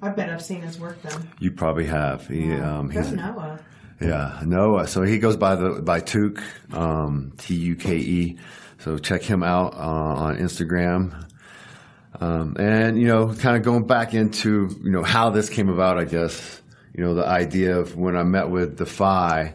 I 0.00 0.08
bet 0.08 0.30
I've 0.30 0.42
seen 0.42 0.62
his 0.62 0.80
work 0.80 1.00
then. 1.02 1.30
You 1.38 1.52
probably 1.52 1.84
have. 1.84 2.26
He, 2.26 2.54
um, 2.54 2.88
he's, 2.88 3.12
Noah. 3.12 3.60
yeah, 4.00 4.40
Noah. 4.46 4.88
So 4.88 5.02
he 5.02 5.18
goes 5.18 5.36
by 5.36 5.56
the 5.56 5.82
by 5.82 6.00
Tuke, 6.00 6.42
um, 6.72 7.34
T 7.36 7.54
U 7.54 7.76
K 7.76 7.96
E. 7.96 8.38
So 8.78 8.96
check 8.96 9.22
him 9.22 9.42
out 9.42 9.74
uh, 9.74 9.78
on 9.78 10.38
Instagram. 10.38 11.26
Um, 12.18 12.56
and 12.58 12.98
you 12.98 13.06
know, 13.06 13.34
kind 13.34 13.58
of 13.58 13.62
going 13.62 13.86
back 13.86 14.14
into 14.14 14.70
you 14.82 14.90
know 14.90 15.02
how 15.02 15.28
this 15.28 15.50
came 15.50 15.68
about. 15.68 15.98
I 15.98 16.04
guess 16.04 16.62
you 16.94 17.04
know 17.04 17.14
the 17.14 17.26
idea 17.26 17.78
of 17.78 17.94
when 17.96 18.16
I 18.16 18.22
met 18.22 18.48
with 18.48 18.78
Defy 18.78 19.54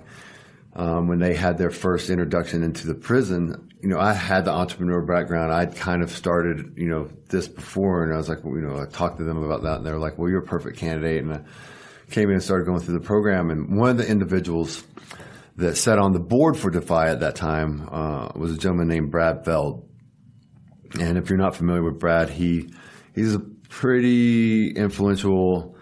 um, 0.75 1.08
when 1.08 1.20
they 1.20 1.34
had 1.34 1.58
their 1.58 1.70
first 1.70 2.10
introduction 2.10 2.63
into 2.63 2.88
the 2.88 2.96
prison. 2.96 3.70
You 3.82 3.89
know, 3.89 4.00
I 4.00 4.13
had 4.13 4.46
the 4.46 4.51
entrepreneur 4.51 5.05
background. 5.05 5.53
I'd 5.53 5.75
kind 5.75 6.01
of 6.01 6.12
started 6.12 6.74
you 6.75 6.88
know 6.88 7.10
this 7.29 7.48
before, 7.48 8.03
and 8.03 8.13
I 8.13 8.17
was 8.17 8.29
like, 8.29 8.44
well, 8.44 8.55
you 8.55 8.62
know, 8.62 8.77
I 8.77 8.86
talked 8.86 9.17
to 9.17 9.24
them 9.24 9.41
about 9.41 9.63
that, 9.63 9.77
and 9.77 9.86
they 9.86 9.91
were 9.91 10.00
like, 10.00 10.17
"Well, 10.17 10.29
you're 10.29 10.44
a 10.44 10.46
perfect 10.46 10.77
candidate." 10.77 11.24
And 11.24 11.34
I 11.34 11.41
came 12.12 12.29
in 12.29 12.36
and 12.36 12.44
started 12.44 12.65
going 12.65 12.82
through 12.82 13.00
the 13.00 13.05
program, 13.05 13.50
and 13.50 13.77
one 13.77 13.89
of 13.89 13.98
the 13.98 14.08
individuals 14.08 14.84
that 15.58 15.77
sat 15.77 16.00
on 16.00 16.12
the 16.12 16.20
board 16.20 16.58
for 16.58 16.70
Defy 16.70 17.10
at 17.10 17.22
that 17.22 17.36
time 17.36 17.88
uh, 17.91 18.29
was 18.36 18.51
a 18.51 18.58
gentleman 18.58 18.88
named 18.88 19.12
Brad 19.12 19.46
Feld. 19.46 19.88
And 21.00 21.17
if 21.17 21.29
you're 21.29 21.38
not 21.38 21.55
familiar 21.55 21.84
with 21.84 22.00
Brad, 22.00 22.29
he 22.29 22.74
he's 23.13 23.36
a 23.36 23.39
pretty 23.39 24.72
influential, 24.72 25.75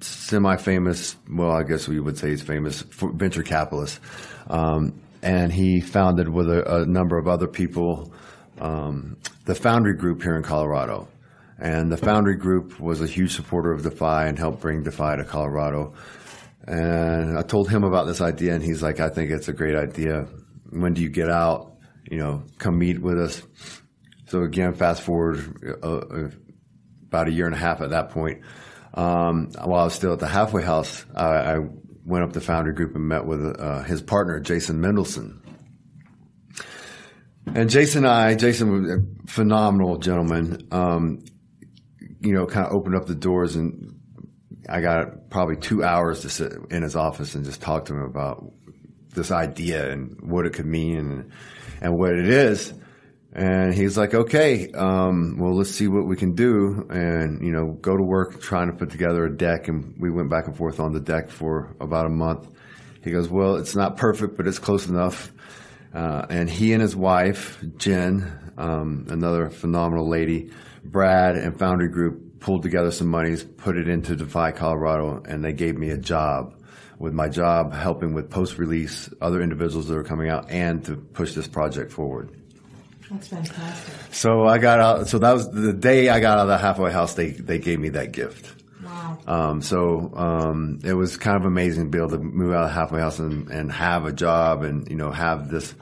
semi-famous. 0.00 1.16
Well, 1.30 1.50
I 1.50 1.62
guess 1.62 1.88
we 1.88 2.00
would 2.00 2.18
say 2.18 2.30
he's 2.30 2.42
famous 2.42 2.82
venture 2.82 3.42
capitalist. 3.42 4.00
Um, 4.48 5.00
and 5.22 5.52
he 5.52 5.80
founded 5.80 6.28
with 6.28 6.48
a, 6.48 6.82
a 6.82 6.86
number 6.86 7.18
of 7.18 7.26
other 7.26 7.48
people 7.48 8.12
um, 8.60 9.16
the 9.44 9.54
Foundry 9.54 9.94
Group 9.94 10.22
here 10.22 10.36
in 10.36 10.42
Colorado. 10.42 11.08
And 11.58 11.90
the 11.90 11.96
Foundry 11.96 12.36
Group 12.36 12.78
was 12.78 13.00
a 13.00 13.06
huge 13.06 13.34
supporter 13.34 13.72
of 13.72 13.82
Defy 13.82 14.26
and 14.26 14.38
helped 14.38 14.60
bring 14.60 14.82
Defy 14.82 15.16
to 15.16 15.24
Colorado. 15.24 15.94
And 16.66 17.36
I 17.36 17.42
told 17.42 17.68
him 17.68 17.82
about 17.82 18.06
this 18.06 18.20
idea, 18.20 18.54
and 18.54 18.62
he's 18.62 18.82
like, 18.82 19.00
I 19.00 19.08
think 19.08 19.30
it's 19.30 19.48
a 19.48 19.52
great 19.52 19.74
idea. 19.74 20.26
When 20.70 20.92
do 20.92 21.02
you 21.02 21.08
get 21.08 21.30
out? 21.30 21.76
You 22.10 22.18
know, 22.18 22.42
come 22.58 22.78
meet 22.78 23.00
with 23.00 23.18
us. 23.18 23.42
So 24.26 24.42
again, 24.42 24.74
fast 24.74 25.02
forward 25.02 25.78
uh, 25.82 25.86
uh, 25.86 26.30
about 27.08 27.28
a 27.28 27.32
year 27.32 27.46
and 27.46 27.54
a 27.54 27.58
half 27.58 27.80
at 27.80 27.90
that 27.90 28.10
point. 28.10 28.42
Um, 28.98 29.52
while 29.52 29.82
I 29.82 29.84
was 29.84 29.94
still 29.94 30.12
at 30.12 30.18
the 30.18 30.26
halfway 30.26 30.64
house, 30.64 31.06
I, 31.14 31.24
I 31.24 31.58
went 32.04 32.24
up 32.24 32.32
to 32.32 32.40
Foundry 32.40 32.74
Group 32.74 32.96
and 32.96 33.06
met 33.06 33.26
with 33.26 33.56
uh, 33.56 33.84
his 33.84 34.02
partner, 34.02 34.40
Jason 34.40 34.80
Mendelson. 34.80 35.38
And 37.54 37.70
Jason 37.70 38.04
and 38.04 38.12
I, 38.12 38.34
Jason 38.34 38.72
was 38.72 38.90
a 38.90 39.30
phenomenal 39.30 39.98
gentleman. 39.98 40.66
Um, 40.72 41.20
you 42.20 42.32
know, 42.32 42.46
kind 42.46 42.66
of 42.66 42.72
opened 42.72 42.96
up 42.96 43.06
the 43.06 43.14
doors 43.14 43.54
and 43.54 44.00
I 44.68 44.80
got 44.80 45.30
probably 45.30 45.56
two 45.56 45.84
hours 45.84 46.22
to 46.22 46.28
sit 46.28 46.52
in 46.70 46.82
his 46.82 46.96
office 46.96 47.36
and 47.36 47.44
just 47.44 47.60
talk 47.62 47.84
to 47.84 47.94
him 47.94 48.02
about 48.02 48.52
this 49.14 49.30
idea 49.30 49.92
and 49.92 50.20
what 50.20 50.44
it 50.44 50.54
could 50.54 50.66
mean 50.66 50.98
and, 50.98 51.32
and 51.80 51.96
what 51.96 52.14
it 52.14 52.28
is. 52.28 52.72
And 53.32 53.74
he's 53.74 53.98
like, 53.98 54.14
okay, 54.14 54.70
um, 54.72 55.36
well, 55.38 55.54
let's 55.54 55.70
see 55.70 55.86
what 55.86 56.06
we 56.06 56.16
can 56.16 56.34
do. 56.34 56.86
And, 56.88 57.44
you 57.44 57.52
know, 57.52 57.72
go 57.72 57.96
to 57.96 58.02
work 58.02 58.40
trying 58.40 58.70
to 58.70 58.76
put 58.76 58.90
together 58.90 59.24
a 59.24 59.36
deck. 59.36 59.68
And 59.68 59.94
we 59.98 60.10
went 60.10 60.30
back 60.30 60.46
and 60.46 60.56
forth 60.56 60.80
on 60.80 60.92
the 60.92 61.00
deck 61.00 61.30
for 61.30 61.76
about 61.80 62.06
a 62.06 62.10
month. 62.10 62.48
He 63.04 63.10
goes, 63.10 63.28
well, 63.28 63.56
it's 63.56 63.76
not 63.76 63.96
perfect, 63.96 64.36
but 64.36 64.46
it's 64.46 64.58
close 64.58 64.88
enough. 64.88 65.30
Uh, 65.94 66.26
and 66.28 66.48
he 66.48 66.72
and 66.72 66.82
his 66.82 66.96
wife, 66.96 67.62
Jen, 67.76 68.52
um, 68.56 69.06
another 69.08 69.50
phenomenal 69.50 70.08
lady, 70.08 70.50
Brad 70.84 71.36
and 71.36 71.58
Foundry 71.58 71.88
Group 71.88 72.40
pulled 72.40 72.62
together 72.62 72.90
some 72.90 73.08
monies, 73.08 73.44
put 73.44 73.76
it 73.76 73.88
into 73.88 74.16
Defy 74.16 74.52
Colorado, 74.52 75.22
and 75.26 75.44
they 75.44 75.52
gave 75.52 75.76
me 75.76 75.90
a 75.90 75.98
job. 75.98 76.54
With 76.98 77.12
my 77.12 77.28
job 77.28 77.72
helping 77.72 78.12
with 78.12 78.28
post 78.28 78.58
release, 78.58 79.08
other 79.20 79.40
individuals 79.40 79.86
that 79.86 79.94
were 79.94 80.02
coming 80.02 80.28
out, 80.28 80.50
and 80.50 80.84
to 80.86 80.96
push 80.96 81.34
this 81.34 81.46
project 81.46 81.92
forward. 81.92 82.30
That's 83.10 83.28
fantastic. 83.28 83.94
So 84.12 84.46
I 84.46 84.58
got 84.58 84.80
out. 84.80 85.08
So 85.08 85.18
that 85.18 85.32
was 85.32 85.50
the 85.50 85.72
day 85.72 86.08
I 86.08 86.20
got 86.20 86.38
out 86.38 86.42
of 86.42 86.48
the 86.48 86.58
halfway 86.58 86.92
house. 86.92 87.14
They 87.14 87.30
they 87.30 87.58
gave 87.58 87.78
me 87.80 87.90
that 87.90 88.12
gift. 88.12 88.54
Wow. 88.84 89.18
Um, 89.26 89.62
so 89.62 90.12
um, 90.14 90.80
it 90.84 90.94
was 90.94 91.16
kind 91.16 91.36
of 91.36 91.44
amazing 91.44 91.84
to 91.84 91.90
be 91.90 91.98
able 91.98 92.10
to 92.10 92.18
move 92.18 92.52
out 92.52 92.64
of 92.64 92.68
the 92.68 92.74
halfway 92.74 93.00
house 93.00 93.18
and, 93.18 93.48
and 93.48 93.72
have 93.72 94.04
a 94.04 94.12
job 94.12 94.62
and 94.62 94.88
you 94.88 94.96
know 94.96 95.10
have 95.10 95.50
this 95.50 95.74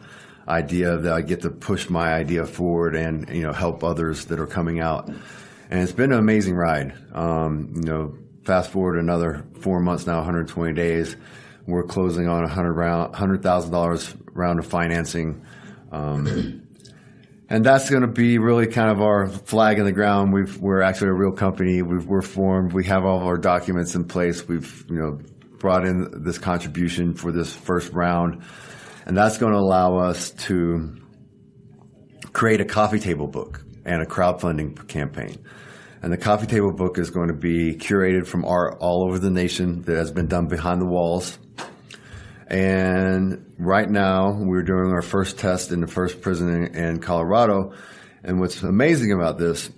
idea 0.48 0.96
that 0.96 1.12
I 1.12 1.22
get 1.22 1.42
to 1.42 1.50
push 1.50 1.90
my 1.90 2.12
idea 2.12 2.46
forward 2.46 2.94
and 2.94 3.28
you 3.34 3.42
know 3.42 3.52
help 3.52 3.82
others 3.82 4.26
that 4.26 4.38
are 4.38 4.46
coming 4.46 4.80
out. 4.80 5.08
And 5.08 5.82
it's 5.82 5.92
been 5.92 6.12
an 6.12 6.18
amazing 6.18 6.54
ride. 6.54 6.94
Um, 7.12 7.72
you 7.74 7.82
know, 7.82 8.16
fast 8.44 8.70
forward 8.70 8.98
another 8.98 9.44
four 9.60 9.80
months 9.80 10.06
now, 10.06 10.18
120 10.18 10.74
days. 10.74 11.16
We're 11.66 11.82
closing 11.82 12.28
on 12.28 12.44
a 12.44 12.48
hundred 12.48 12.74
round, 12.74 13.16
hundred 13.16 13.42
thousand 13.42 13.72
dollars 13.72 14.14
round 14.32 14.60
of 14.60 14.66
financing. 14.66 15.44
Um, 15.90 16.65
and 17.48 17.64
that's 17.64 17.88
going 17.90 18.02
to 18.02 18.08
be 18.08 18.38
really 18.38 18.66
kind 18.66 18.90
of 18.90 19.00
our 19.00 19.28
flag 19.28 19.78
in 19.78 19.84
the 19.84 19.92
ground. 19.92 20.32
We've, 20.32 20.56
we're 20.58 20.82
actually 20.82 21.10
a 21.10 21.14
real 21.14 21.32
company. 21.32 21.82
We've, 21.82 22.04
we're 22.04 22.22
formed. 22.22 22.72
We 22.72 22.84
have 22.86 23.04
all 23.04 23.20
of 23.20 23.26
our 23.26 23.38
documents 23.38 23.94
in 23.94 24.04
place. 24.04 24.46
We've, 24.48 24.84
you 24.88 24.96
know, 24.96 25.20
brought 25.58 25.86
in 25.86 26.22
this 26.24 26.38
contribution 26.38 27.14
for 27.14 27.32
this 27.32 27.54
first 27.54 27.92
round, 27.92 28.42
and 29.06 29.16
that's 29.16 29.38
going 29.38 29.52
to 29.52 29.58
allow 29.58 29.98
us 29.98 30.30
to 30.32 30.96
create 32.32 32.60
a 32.60 32.64
coffee 32.64 32.98
table 32.98 33.26
book 33.26 33.64
and 33.84 34.02
a 34.02 34.06
crowdfunding 34.06 34.86
campaign. 34.88 35.38
And 36.02 36.12
the 36.12 36.18
coffee 36.18 36.46
table 36.46 36.72
book 36.72 36.98
is 36.98 37.10
going 37.10 37.28
to 37.28 37.34
be 37.34 37.74
curated 37.74 38.26
from 38.26 38.44
art 38.44 38.76
all 38.80 39.04
over 39.04 39.18
the 39.18 39.30
nation 39.30 39.82
that 39.82 39.96
has 39.96 40.10
been 40.10 40.26
done 40.26 40.46
behind 40.46 40.80
the 40.80 40.86
walls. 40.86 41.38
And 42.46 43.54
right 43.58 43.88
now, 43.88 44.32
we're 44.32 44.62
doing 44.62 44.92
our 44.92 45.02
first 45.02 45.38
test 45.38 45.72
in 45.72 45.80
the 45.80 45.86
first 45.86 46.20
prison 46.20 46.48
in, 46.48 46.74
in 46.74 47.00
Colorado. 47.00 47.72
And 48.22 48.40
what's 48.40 48.62
amazing 48.62 49.12
about 49.12 49.38
this 49.38 49.70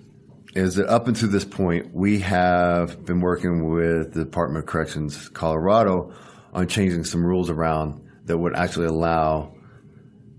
is 0.55 0.75
that 0.75 0.87
up 0.87 1.07
until 1.07 1.29
this 1.29 1.45
point, 1.45 1.93
we 1.93 2.19
have 2.19 3.05
been 3.05 3.21
working 3.21 3.69
with 3.69 4.13
the 4.13 4.23
Department 4.23 4.63
of 4.63 4.69
Corrections 4.69 5.29
Colorado 5.29 6.13
on 6.53 6.67
changing 6.67 7.03
some 7.03 7.25
rules 7.25 7.49
around 7.49 8.01
that 8.25 8.37
would 8.37 8.55
actually 8.55 8.87
allow 8.87 9.53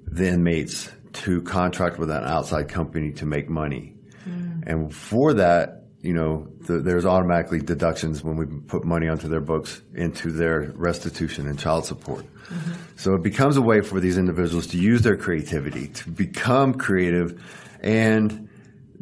the 0.07 0.29
inmates 0.29 0.91
to 1.13 1.43
contract 1.43 1.99
with 1.99 2.11
an 2.11 2.25
outside 2.25 2.69
company 2.69 3.13
to 3.13 3.27
make 3.27 3.49
money. 3.49 3.95
Hmm. 4.25 4.63
And 4.67 4.95
for 4.95 5.35
that, 5.35 5.80
you 6.03 6.15
know, 6.15 6.49
th- 6.67 6.83
there's 6.83 7.05
automatically 7.05 7.61
deductions 7.61 8.25
when 8.25 8.37
we 8.37 8.47
put 8.47 8.85
money 8.85 9.09
onto 9.09 9.29
their 9.29 9.41
books 9.41 9.83
into 9.95 10.33
their 10.33 10.73
restitution 10.75 11.47
and 11.47 11.59
child 11.59 11.85
support. 11.85 12.25
Mm-hmm. 12.25 12.73
So 12.97 13.15
it 13.15 13.23
becomes 13.23 13.57
a 13.57 13.63
way 13.63 13.81
for 13.81 14.01
these 14.01 14.17
individuals 14.17 14.67
to 14.69 14.79
use 14.79 15.03
their 15.03 15.17
creativity, 15.17 15.89
to 15.89 16.11
become 16.11 16.75
creative 16.75 17.43
and 17.81 18.49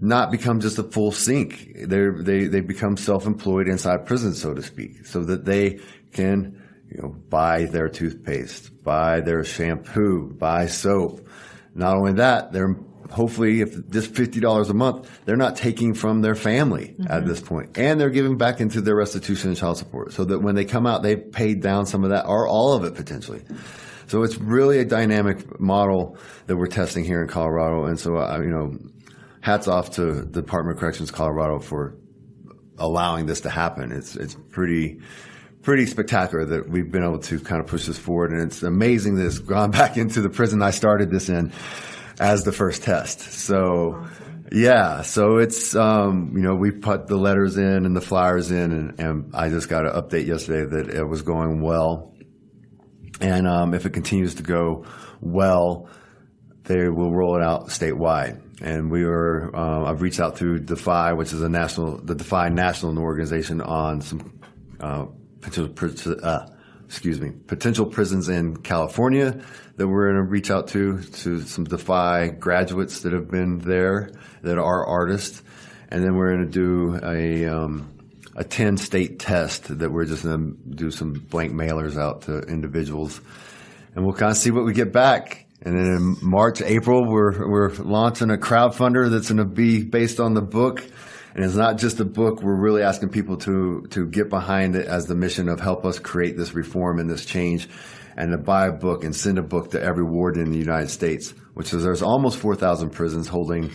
not 0.01 0.31
become 0.31 0.61
just 0.61 0.79
a 0.79 0.83
full 0.83 1.13
sink. 1.13 1.73
They're, 1.87 2.23
they, 2.23 2.47
they 2.47 2.61
become 2.61 2.97
self-employed 2.97 3.69
inside 3.69 4.07
prison, 4.07 4.35
so 4.35 4.55
to 4.55 4.63
speak, 4.63 5.07
so 5.07 5.25
that 5.25 5.45
they 5.45 5.81
can, 6.13 6.63
you 6.91 7.03
know, 7.03 7.09
buy 7.09 7.65
their 7.65 7.89
toothpaste, 7.89 8.83
buy 8.83 9.21
their 9.21 9.45
shampoo, 9.45 10.33
buy 10.33 10.67
soap. 10.67 11.29
Not 11.75 11.97
only 11.97 12.15
that, 12.15 12.53
they're 12.53 12.77
hopefully 13.11 13.61
if 13.61 13.89
just 13.91 14.13
$50 14.13 14.71
a 14.71 14.75
month, 14.75 15.11
they're 15.25 15.37
not 15.37 15.57
taking 15.57 15.95
from 15.95 16.21
their 16.21 16.35
family 16.35 16.95
at 17.09 17.27
this. 17.27 17.43
And 17.77 18.01
they're 18.01 18.11
giving 18.11 18.37
back 18.37 18.61
into 18.61 18.81
their 18.81 18.97
restitution 18.97 19.51
and 19.51 19.57
child 19.57 19.79
support 19.79 20.13
so 20.13 20.25
that 20.25 20.41
when 20.41 20.55
they 20.55 20.65
come 20.65 20.87
out, 20.87 21.03
they've 21.03 21.31
paid 21.33 21.63
down 21.63 21.87
some 21.87 22.05
of 22.05 22.11
that 22.11 22.27
or 22.27 22.47
all 22.47 22.75
of 22.75 22.85
it 22.85 22.95
potentially. 22.95 23.43
So 24.07 24.23
it's 24.23 24.37
really 24.39 24.79
a 24.79 24.85
dynamic 24.85 25.61
model 25.61 26.17
that 26.47 26.57
we're 26.57 26.67
testing 26.67 27.05
here 27.05 27.23
in 27.23 27.29
Colorado. 27.29 27.85
And 27.85 28.01
so, 28.01 28.17
uh, 28.17 28.41
you 28.41 28.51
know, 28.51 28.79
hats 29.41 29.69
off 29.69 29.91
to 29.93 30.23
the 30.23 30.43
Department 30.43 30.77
of 30.77 30.81
Corrections 30.81 31.11
Colorado 31.11 31.59
for 31.59 31.97
allowing 32.79 33.27
this 33.27 33.43
to 33.43 33.51
happen. 33.51 33.93
It's, 33.93 34.17
it's 34.17 34.37
pretty, 34.51 35.01
pretty 35.63 35.85
spectacular 35.85 36.45
that 36.47 36.71
we've 36.71 36.91
been 36.91 37.05
able 37.05 37.19
to 37.19 37.39
kind 37.41 37.61
of 37.61 37.67
push 37.67 37.87
this 37.87 37.99
forward. 37.99 38.33
And 38.33 38.43
it's 38.43 38.63
amazing 38.63 39.17
that 39.17 39.27
it's 39.27 39.39
gone 39.39 39.71
back 39.73 39.97
into 39.97 40.21
the 40.23 40.31
prison 40.31 40.63
I 40.63 40.71
started 40.71 41.11
this 41.11 41.29
in 41.29 41.53
as 42.21 42.45
the 42.45 42.53
first 42.53 42.83
test. 42.83 43.21
So, 43.21 44.07
yeah, 44.51 45.03
so 45.03 45.39
it's, 45.39 45.75
um, 45.75 46.33
you 46.35 46.43
know, 46.43 46.55
we 46.55 46.71
put 46.71 47.07
the 47.07 47.17
letters 47.17 47.57
in 47.57 47.87
and 47.87 47.97
the 47.97 48.01
flyers 48.01 48.51
in, 48.51 48.73
and, 48.73 49.01
and 49.01 49.35
I 49.35 49.51
just 49.51 49.69
got 49.69 49.87
an 49.87 49.93
update 49.93 50.27
yesterday 50.27 50.69
that 50.69 50.95
it 50.95 51.05
was 51.05 51.23
going 51.23 51.61
well. 51.61 52.15
And 53.21 53.47
um, 53.47 53.75
if 53.75 53.85
it 53.85 53.91
continues 53.91 54.37
to 54.37 54.43
go 54.43 54.85
well, 55.21 55.89
they 56.65 56.89
will 56.89 57.13
roll 57.13 57.37
it 57.37 57.43
out 57.43 57.69
statewide. 57.69 58.43
And 58.61 58.91
we 58.91 59.05
were, 59.05 59.55
uh, 59.55 59.85
I've 59.85 60.03
reached 60.03 60.21
out 60.21 60.37
through 60.37 60.61
Defy, 60.61 61.13
which 61.13 61.33
is 61.33 61.43
a 61.43 61.49
national, 61.49 61.99
the 61.99 62.15
Defy 62.15 62.49
National 62.49 62.99
Organization 62.99 63.61
on 63.61 64.01
some 64.01 64.41
uh, 64.81 65.07
potential, 65.41 66.17
uh, 66.23 66.47
excuse 66.85 67.21
me, 67.21 67.33
potential 67.47 67.87
prisons 67.87 68.29
in 68.29 68.57
California 68.57 69.45
that 69.79 69.87
we're 69.87 70.13
going 70.13 70.25
to 70.25 70.31
reach 70.31 70.51
out 70.51 70.69
to, 70.69 71.01
to 71.01 71.41
some 71.43 71.65
Defy 71.65 72.29
graduates 72.29 73.01
that 73.01 73.13
have 73.13 73.31
been 73.31 73.59
there 73.59 74.11
that 74.43 74.59
are 74.59 74.85
artists. 74.85 75.41
And 75.89 76.03
then 76.03 76.17
we're 76.17 76.35
going 76.35 76.51
to 76.51 76.53
do 76.53 77.01
a, 77.01 77.47
um, 77.47 77.89
a 78.35 78.43
10 78.43 78.77
state 78.77 79.21
test 79.21 79.79
that 79.79 79.91
we're 79.91 80.05
just 80.05 80.25
going 80.25 80.57
to 80.57 80.75
do 80.75 80.91
some 80.91 81.13
blank 81.13 81.53
mailers 81.53 81.97
out 81.97 82.23
to 82.23 82.41
individuals. 82.41 83.21
And 83.95 84.05
we'll 84.05 84.17
kind 84.17 84.33
of 84.33 84.37
see 84.37 84.51
what 84.51 84.65
we 84.65 84.73
get 84.73 84.93
back. 84.93 85.47
And 85.63 85.79
then 85.79 85.87
in 85.87 86.17
March, 86.23 86.61
April, 86.61 87.09
we're, 87.09 87.49
we're 87.49 87.71
launching 87.75 88.31
a 88.31 88.37
crowdfunder 88.37 89.11
that's 89.11 89.29
going 89.29 89.39
to 89.39 89.45
be 89.45 89.85
based 89.85 90.19
on 90.19 90.35
the 90.35 90.43
book. 90.43 90.85
And 91.37 91.45
it's 91.45 91.55
not 91.55 91.79
just 91.79 92.01
a 92.01 92.05
book. 92.05 92.43
We're 92.43 92.61
really 92.61 92.83
asking 92.83 93.11
people 93.11 93.37
to, 93.39 93.87
to 93.91 94.09
get 94.09 94.29
behind 94.29 94.75
it 94.75 94.89
as 94.89 95.07
the 95.07 95.15
mission 95.15 95.49
of 95.49 95.61
help 95.61 95.85
us 95.85 96.01
create 96.01 96.37
this 96.37 96.53
reform 96.53 96.99
and 96.99 97.09
this 97.09 97.25
change 97.25 97.69
and 98.19 98.33
to 98.33 98.37
buy 98.37 98.67
a 98.67 98.73
book 98.73 99.05
and 99.05 99.15
send 99.15 99.39
a 99.39 99.43
book 99.43 99.71
to 99.71 99.81
every 99.81 100.03
ward 100.03 100.37
in 100.37 100.51
the 100.51 100.59
United 100.59 100.91
States, 100.91 101.31
which 101.55 101.73
is 101.73 101.85
there's 101.85 102.03
almost 102.03 102.37
4,000 102.39 102.91
prisons 102.91 103.29
holding 103.29 103.71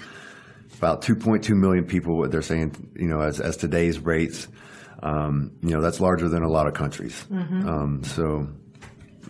about 0.78 1.02
2.2 1.02 1.50
million 1.52 1.86
people, 1.86 2.18
what 2.18 2.30
they're 2.30 2.42
saying, 2.42 2.76
you 2.94 3.08
know, 3.08 3.22
as, 3.22 3.40
as 3.40 3.56
today's 3.56 4.00
rates. 4.00 4.50
Um, 5.02 5.52
you 5.62 5.70
know, 5.70 5.82
that's 5.82 6.02
larger 6.02 6.28
than 6.28 6.44
a 6.44 6.50
lot 6.50 6.68
of 6.68 6.74
countries. 6.74 7.26
Um, 7.68 8.04
so, 8.04 8.48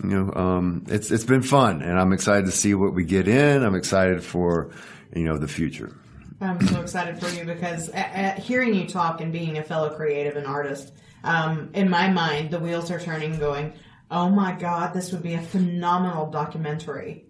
you 0.03 0.09
know, 0.09 0.33
um, 0.33 0.83
it's 0.87 1.09
it's 1.09 1.25
been 1.25 1.41
fun, 1.41 1.81
and 1.81 1.99
I'm 1.99 2.13
excited 2.13 2.45
to 2.45 2.51
see 2.51 2.75
what 2.75 2.93
we 2.93 3.05
get 3.05 3.27
in. 3.27 3.63
I'm 3.63 3.73
excited 3.73 4.23
for, 4.23 4.71
you 5.15 5.23
know, 5.23 5.37
the 5.37 5.47
future. 5.47 5.95
I'm 6.41 6.65
so 6.67 6.81
excited 6.81 7.19
for 7.19 7.29
you 7.29 7.45
because 7.45 7.89
hearing 8.37 8.75
you 8.75 8.87
talk 8.87 9.21
and 9.21 9.31
being 9.31 9.57
a 9.57 9.63
fellow 9.63 9.95
creative 9.95 10.35
and 10.35 10.45
artist, 10.45 10.93
um, 11.23 11.71
in 11.73 11.89
my 11.89 12.09
mind, 12.09 12.51
the 12.51 12.59
wheels 12.59 12.91
are 12.91 12.99
turning, 12.99 13.31
and 13.31 13.39
going, 13.39 13.73
"Oh 14.09 14.29
my 14.29 14.53
God, 14.53 14.93
this 14.93 15.11
would 15.11 15.23
be 15.23 15.33
a 15.33 15.41
phenomenal 15.41 16.29
documentary 16.29 17.25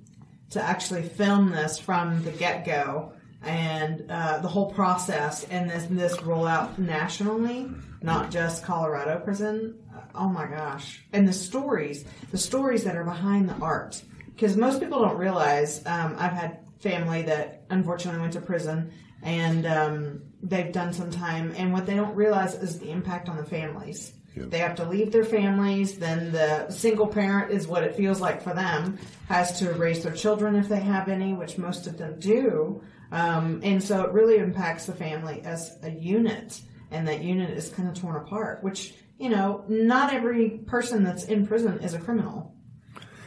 to 0.52 0.62
actually 0.62 1.04
film 1.04 1.52
this 1.52 1.80
from 1.80 2.24
the 2.24 2.32
get 2.32 2.66
go 2.66 3.14
and 3.44 4.06
uh, 4.10 4.40
the 4.40 4.48
whole 4.48 4.72
process, 4.72 5.44
and 5.46 5.70
this 5.70 5.86
this 5.90 6.22
roll 6.22 6.48
out 6.48 6.80
nationally, 6.80 7.70
not 8.02 8.32
just 8.32 8.64
Colorado 8.64 9.20
prison. 9.20 9.76
Oh 10.16 10.30
my 10.30 10.48
gosh! 10.48 11.04
And 11.12 11.28
the 11.28 11.34
stories, 11.34 12.06
the 12.32 12.38
stories 12.38 12.84
that 12.84 12.96
are 12.96 13.04
behind 13.04 13.50
the 13.50 13.56
art, 13.56 14.02
because 14.28 14.56
most 14.56 14.80
people 14.80 15.02
don't 15.02 15.18
realize. 15.18 15.86
Um, 15.86 16.16
I've 16.18 16.34
had 16.34 16.60
family 16.84 17.22
that 17.24 17.64
unfortunately 17.70 18.20
went 18.20 18.34
to 18.34 18.42
prison 18.42 18.92
and 19.24 19.66
um, 19.66 20.22
they've 20.44 20.72
done 20.72 20.94
some 20.94 21.10
time 21.10 21.54
and 21.56 21.72
what 21.72 21.86
they 21.86 21.96
don't 21.96 22.14
realize 22.14 22.54
is 22.56 22.78
the 22.80 22.92
impact 22.92 23.30
on 23.30 23.38
the 23.38 23.46
families 23.46 24.14
they 24.36 24.60
have 24.60 24.76
to 24.76 24.86
leave 24.86 25.12
their 25.12 25.24
families 25.24 25.98
then 26.00 26.32
the 26.32 26.70
single 26.72 27.08
parent 27.08 27.52
is 27.52 27.68
what 27.68 27.84
it 27.84 27.96
feels 27.96 28.20
like 28.20 28.42
for 28.42 28.54
them 28.54 28.98
has 29.30 29.60
to 29.60 29.72
raise 29.74 30.04
their 30.04 30.14
children 30.14 30.56
if 30.56 30.68
they 30.68 30.80
have 30.80 31.08
any 31.08 31.34
which 31.34 31.58
most 31.58 31.88
of 31.88 31.98
them 31.98 32.20
do. 32.20 32.82
Um, 33.12 33.62
and 33.64 33.84
so 33.84 34.04
it 34.04 34.12
really 34.12 34.38
impacts 34.38 34.86
the 34.88 34.94
family 34.94 35.42
as 35.44 35.78
a 35.84 35.90
unit 35.90 36.60
and 36.92 37.08
that 37.08 37.24
unit 37.24 37.52
is 37.52 37.70
kind 37.70 37.88
of 37.88 38.00
torn 38.00 38.16
apart 38.16 38.64
which 38.64 38.96
you 39.20 39.30
know 39.30 39.64
not 39.68 40.14
every 40.14 40.50
person 40.66 41.04
that's 41.04 41.26
in 41.26 41.46
prison 41.46 41.80
is 41.80 41.94
a 41.94 42.00
criminal. 42.00 42.56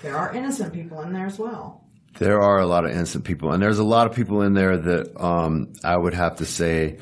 There 0.02 0.16
are 0.16 0.34
innocent 0.34 0.72
people 0.72 1.00
in 1.02 1.12
there 1.12 1.26
as 1.26 1.38
well. 1.38 1.84
There 2.18 2.40
are 2.40 2.60
a 2.60 2.66
lot 2.66 2.84
of 2.84 2.92
innocent 2.92 3.24
people, 3.24 3.52
and 3.52 3.62
there's 3.62 3.78
a 3.78 3.84
lot 3.84 4.06
of 4.06 4.14
people 4.14 4.42
in 4.42 4.54
there 4.54 4.76
that 4.76 5.22
um, 5.22 5.74
I 5.84 5.96
would 5.96 6.14
have 6.14 6.36
to 6.36 6.46
say 6.46 6.98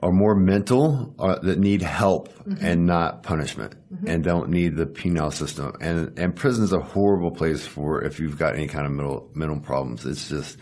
are 0.00 0.12
more 0.12 0.34
mental, 0.34 1.14
uh, 1.18 1.38
that 1.40 1.58
need 1.58 1.82
help 1.82 2.28
and 2.60 2.86
not 2.86 3.22
punishment, 3.24 3.74
and 4.06 4.22
don't 4.22 4.48
need 4.48 4.76
the 4.76 4.86
penal 4.86 5.30
system. 5.30 5.72
And 5.80 6.18
and 6.18 6.34
prison 6.34 6.64
is 6.64 6.72
a 6.72 6.80
horrible 6.80 7.32
place 7.32 7.66
for 7.66 8.04
if 8.04 8.20
you've 8.20 8.38
got 8.38 8.54
any 8.54 8.68
kind 8.68 8.86
of 8.86 8.92
mental 8.92 9.30
mental 9.34 9.58
problems. 9.60 10.06
It's 10.06 10.28
just 10.28 10.56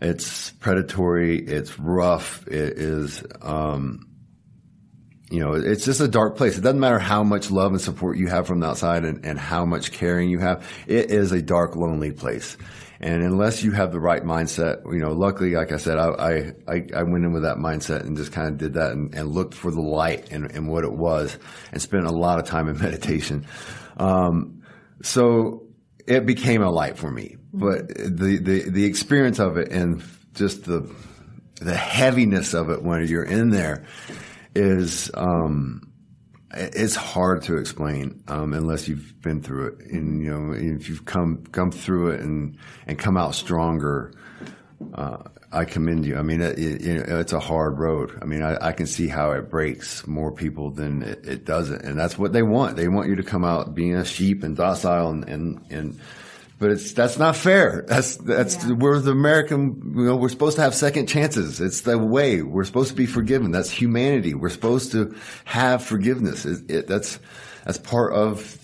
it's 0.00 0.50
predatory, 0.52 1.38
it's 1.38 1.78
rough, 1.78 2.46
it 2.46 2.78
is. 2.78 3.22
Um, 3.42 4.08
you 5.30 5.40
know, 5.40 5.54
it's 5.54 5.84
just 5.84 6.00
a 6.00 6.08
dark 6.08 6.36
place. 6.36 6.58
It 6.58 6.60
doesn't 6.60 6.78
matter 6.78 6.98
how 6.98 7.24
much 7.24 7.50
love 7.50 7.72
and 7.72 7.80
support 7.80 8.18
you 8.18 8.28
have 8.28 8.46
from 8.46 8.60
the 8.60 8.68
outside 8.68 9.04
and, 9.04 9.24
and 9.24 9.38
how 9.38 9.64
much 9.64 9.90
caring 9.90 10.28
you 10.28 10.38
have. 10.38 10.68
It 10.86 11.10
is 11.10 11.32
a 11.32 11.42
dark, 11.42 11.74
lonely 11.76 12.12
place. 12.12 12.56
And 13.00 13.22
unless 13.22 13.62
you 13.62 13.72
have 13.72 13.92
the 13.92 14.00
right 14.00 14.22
mindset, 14.22 14.82
you 14.92 15.00
know, 15.00 15.12
luckily, 15.12 15.52
like 15.52 15.72
I 15.72 15.76
said, 15.78 15.98
I, 15.98 16.52
I, 16.68 16.86
I 16.94 17.02
went 17.02 17.24
in 17.24 17.32
with 17.32 17.42
that 17.42 17.56
mindset 17.56 18.00
and 18.00 18.16
just 18.16 18.32
kind 18.32 18.48
of 18.48 18.58
did 18.58 18.74
that 18.74 18.92
and, 18.92 19.14
and 19.14 19.28
looked 19.28 19.54
for 19.54 19.70
the 19.70 19.80
light 19.80 20.30
and, 20.30 20.50
and 20.52 20.68
what 20.68 20.84
it 20.84 20.92
was 20.92 21.36
and 21.72 21.82
spent 21.82 22.06
a 22.06 22.12
lot 22.12 22.38
of 22.38 22.46
time 22.46 22.68
in 22.68 22.78
meditation. 22.80 23.46
Um, 23.96 24.62
so 25.02 25.66
it 26.06 26.26
became 26.26 26.62
a 26.62 26.70
light 26.70 26.96
for 26.96 27.10
me, 27.10 27.36
but 27.52 27.88
the, 27.88 28.38
the, 28.40 28.70
the 28.70 28.84
experience 28.84 29.38
of 29.38 29.56
it 29.56 29.72
and 29.72 30.02
just 30.34 30.64
the, 30.64 30.90
the 31.60 31.76
heaviness 31.76 32.54
of 32.54 32.70
it 32.70 32.82
when 32.82 33.06
you're 33.06 33.24
in 33.24 33.50
there 33.50 33.84
is, 34.54 35.10
um, 35.14 35.93
it's 36.56 36.94
hard 36.94 37.42
to 37.42 37.56
explain 37.56 38.22
um, 38.28 38.52
unless 38.52 38.88
you've 38.88 39.20
been 39.22 39.42
through 39.42 39.68
it, 39.68 39.90
and 39.90 40.22
you 40.22 40.30
know 40.30 40.52
if 40.52 40.88
you've 40.88 41.04
come 41.04 41.44
come 41.52 41.70
through 41.70 42.12
it 42.12 42.20
and 42.20 42.58
and 42.86 42.98
come 42.98 43.16
out 43.16 43.34
stronger. 43.34 44.12
Uh, 44.92 45.18
I 45.52 45.64
commend 45.64 46.04
you. 46.04 46.16
I 46.16 46.22
mean, 46.22 46.40
it, 46.40 46.58
it, 46.58 47.08
it's 47.08 47.32
a 47.32 47.38
hard 47.38 47.78
road. 47.78 48.18
I 48.20 48.24
mean, 48.24 48.42
I, 48.42 48.58
I 48.60 48.72
can 48.72 48.86
see 48.86 49.06
how 49.06 49.30
it 49.30 49.48
breaks 49.48 50.04
more 50.04 50.32
people 50.32 50.72
than 50.72 51.02
it, 51.04 51.28
it 51.28 51.44
doesn't, 51.44 51.82
and 51.82 51.96
that's 51.96 52.18
what 52.18 52.32
they 52.32 52.42
want. 52.42 52.76
They 52.76 52.88
want 52.88 53.08
you 53.08 53.14
to 53.16 53.22
come 53.22 53.44
out 53.44 53.72
being 53.72 53.94
a 53.94 54.04
sheep 54.04 54.42
and 54.42 54.56
docile, 54.56 55.10
and 55.10 55.24
and, 55.28 55.64
and 55.70 56.00
but 56.64 56.70
it's 56.70 56.94
that's 56.94 57.18
not 57.18 57.36
fair. 57.36 57.84
That's 57.86 58.16
that's 58.16 58.64
Yeah. 58.64 58.72
we're 58.72 58.98
the 58.98 59.10
American. 59.10 59.92
You 59.94 60.04
know, 60.06 60.16
we're 60.16 60.30
supposed 60.30 60.56
to 60.56 60.62
have 60.62 60.74
second 60.74 61.08
chances. 61.08 61.60
It's 61.60 61.82
the 61.82 61.98
way 61.98 62.40
we're 62.40 62.64
supposed 62.64 62.88
to 62.88 62.94
be 62.94 63.04
forgiven. 63.04 63.50
That's 63.50 63.68
humanity. 63.68 64.32
We're 64.32 64.48
supposed 64.48 64.92
to 64.92 65.14
have 65.44 65.84
forgiveness. 65.84 66.46
It, 66.46 66.70
it, 66.70 66.86
that's 66.86 67.18
that's 67.66 67.76
part 67.76 68.14
of 68.14 68.58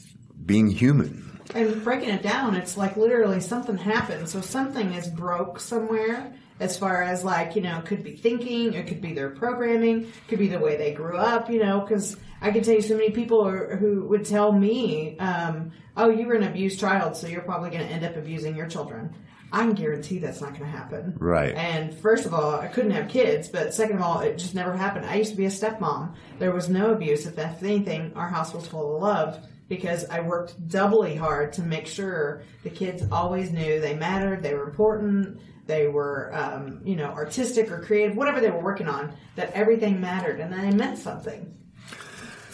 being 0.46 0.70
human. 0.70 1.38
And 1.54 1.84
breaking 1.84 2.08
it 2.08 2.22
down, 2.22 2.54
it's 2.54 2.78
like 2.78 2.96
literally 2.96 3.40
something 3.40 3.76
happened. 3.76 4.30
So 4.30 4.40
something 4.40 4.94
is 4.94 5.06
broke 5.06 5.60
somewhere 5.60 6.32
as 6.58 6.78
far 6.78 7.02
as 7.02 7.22
like, 7.22 7.54
you 7.54 7.60
know, 7.60 7.82
could 7.84 8.02
be 8.02 8.16
thinking, 8.16 8.72
it 8.72 8.86
could 8.86 9.02
be 9.02 9.12
their 9.12 9.28
programming, 9.28 10.10
could 10.26 10.38
be 10.38 10.48
the 10.48 10.58
way 10.58 10.78
they 10.78 10.94
grew 10.94 11.18
up, 11.18 11.50
you 11.50 11.62
know, 11.62 11.80
because 11.80 12.16
I 12.40 12.50
can 12.50 12.62
tell 12.62 12.74
you 12.74 12.82
so 12.82 12.96
many 12.96 13.10
people 13.10 13.46
are, 13.46 13.76
who 13.76 14.06
would 14.06 14.24
tell 14.24 14.52
me, 14.52 15.18
um, 15.18 15.72
oh, 15.96 16.10
you 16.10 16.26
were 16.26 16.34
an 16.34 16.44
abused 16.44 16.80
child, 16.80 17.16
so 17.16 17.26
you're 17.26 17.42
probably 17.42 17.70
going 17.70 17.86
to 17.86 17.92
end 17.92 18.04
up 18.04 18.16
abusing 18.16 18.56
your 18.56 18.66
children. 18.66 19.14
I 19.52 19.64
can 19.64 19.74
guarantee 19.74 20.18
that's 20.18 20.40
not 20.40 20.50
going 20.50 20.70
to 20.70 20.76
happen. 20.76 21.16
Right. 21.18 21.54
And 21.54 21.92
first 21.92 22.24
of 22.24 22.32
all, 22.32 22.54
I 22.54 22.68
couldn't 22.68 22.92
have 22.92 23.08
kids, 23.08 23.48
but 23.48 23.74
second 23.74 23.96
of 23.96 24.02
all, 24.02 24.20
it 24.20 24.38
just 24.38 24.54
never 24.54 24.76
happened. 24.76 25.06
I 25.06 25.16
used 25.16 25.32
to 25.32 25.36
be 25.36 25.46
a 25.46 25.50
stepmom. 25.50 26.14
There 26.38 26.52
was 26.52 26.68
no 26.68 26.92
abuse. 26.92 27.26
If 27.26 27.38
anything, 27.38 28.12
our 28.14 28.28
house 28.28 28.54
was 28.54 28.66
full 28.66 28.96
of 28.96 29.02
love 29.02 29.44
because 29.68 30.04
I 30.06 30.20
worked 30.20 30.68
doubly 30.68 31.16
hard 31.16 31.52
to 31.54 31.62
make 31.62 31.86
sure 31.86 32.42
the 32.62 32.70
kids 32.70 33.04
always 33.10 33.50
knew 33.50 33.80
they 33.80 33.94
mattered, 33.94 34.42
they 34.42 34.54
were 34.54 34.64
important, 34.64 35.40
they 35.66 35.86
were, 35.86 36.30
um, 36.34 36.80
you 36.84 36.96
know, 36.96 37.06
artistic 37.06 37.70
or 37.70 37.80
creative, 37.80 38.16
whatever 38.16 38.40
they 38.40 38.50
were 38.50 38.62
working 38.62 38.88
on, 38.88 39.14
that 39.36 39.52
everything 39.52 40.00
mattered 40.00 40.40
and 40.40 40.52
that 40.52 40.64
it 40.64 40.74
meant 40.74 40.98
something. 40.98 41.54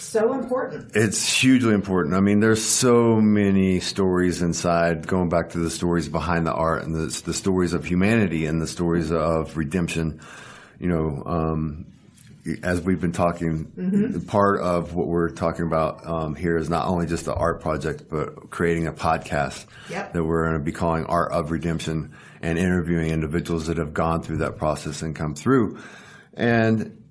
So 0.06 0.32
important. 0.34 0.92
It's 0.94 1.26
hugely 1.32 1.74
important. 1.74 2.14
I 2.14 2.20
mean, 2.20 2.40
there's 2.40 2.64
so 2.64 3.20
many 3.20 3.80
stories 3.80 4.40
inside, 4.40 5.06
going 5.06 5.28
back 5.28 5.50
to 5.50 5.58
the 5.58 5.70
stories 5.70 6.08
behind 6.08 6.46
the 6.46 6.52
art 6.54 6.84
and 6.84 6.94
the, 6.94 7.22
the 7.24 7.34
stories 7.34 7.72
of 7.74 7.84
humanity 7.84 8.46
and 8.46 8.62
the 8.62 8.66
stories 8.66 9.10
of 9.10 9.56
redemption. 9.56 10.20
You 10.78 10.88
know, 10.88 11.22
um, 11.26 11.86
as 12.62 12.80
we've 12.80 13.00
been 13.00 13.12
talking, 13.12 14.24
part 14.28 14.60
of 14.60 14.94
what 14.94 15.08
we're 15.08 15.30
talking 15.30 15.66
about 15.66 16.06
um, 16.06 16.34
here 16.36 16.56
is 16.56 16.70
not 16.70 16.86
only 16.86 17.06
just 17.06 17.24
the 17.24 17.34
art 17.34 17.60
project, 17.60 18.04
but 18.08 18.50
creating 18.50 18.86
a 18.86 18.92
podcast 18.92 19.66
Yep. 19.90 20.12
that 20.12 20.24
we're 20.24 20.44
going 20.44 20.58
to 20.58 20.64
be 20.64 20.72
calling 20.72 21.04
Art 21.06 21.32
of 21.32 21.50
Redemption 21.50 22.14
and 22.42 22.58
interviewing 22.58 23.08
individuals 23.10 23.66
that 23.66 23.78
have 23.78 23.92
gone 23.92 24.22
through 24.22 24.38
that 24.38 24.56
process 24.56 25.02
and 25.02 25.16
come 25.16 25.34
through. 25.34 25.78
And 26.34 27.02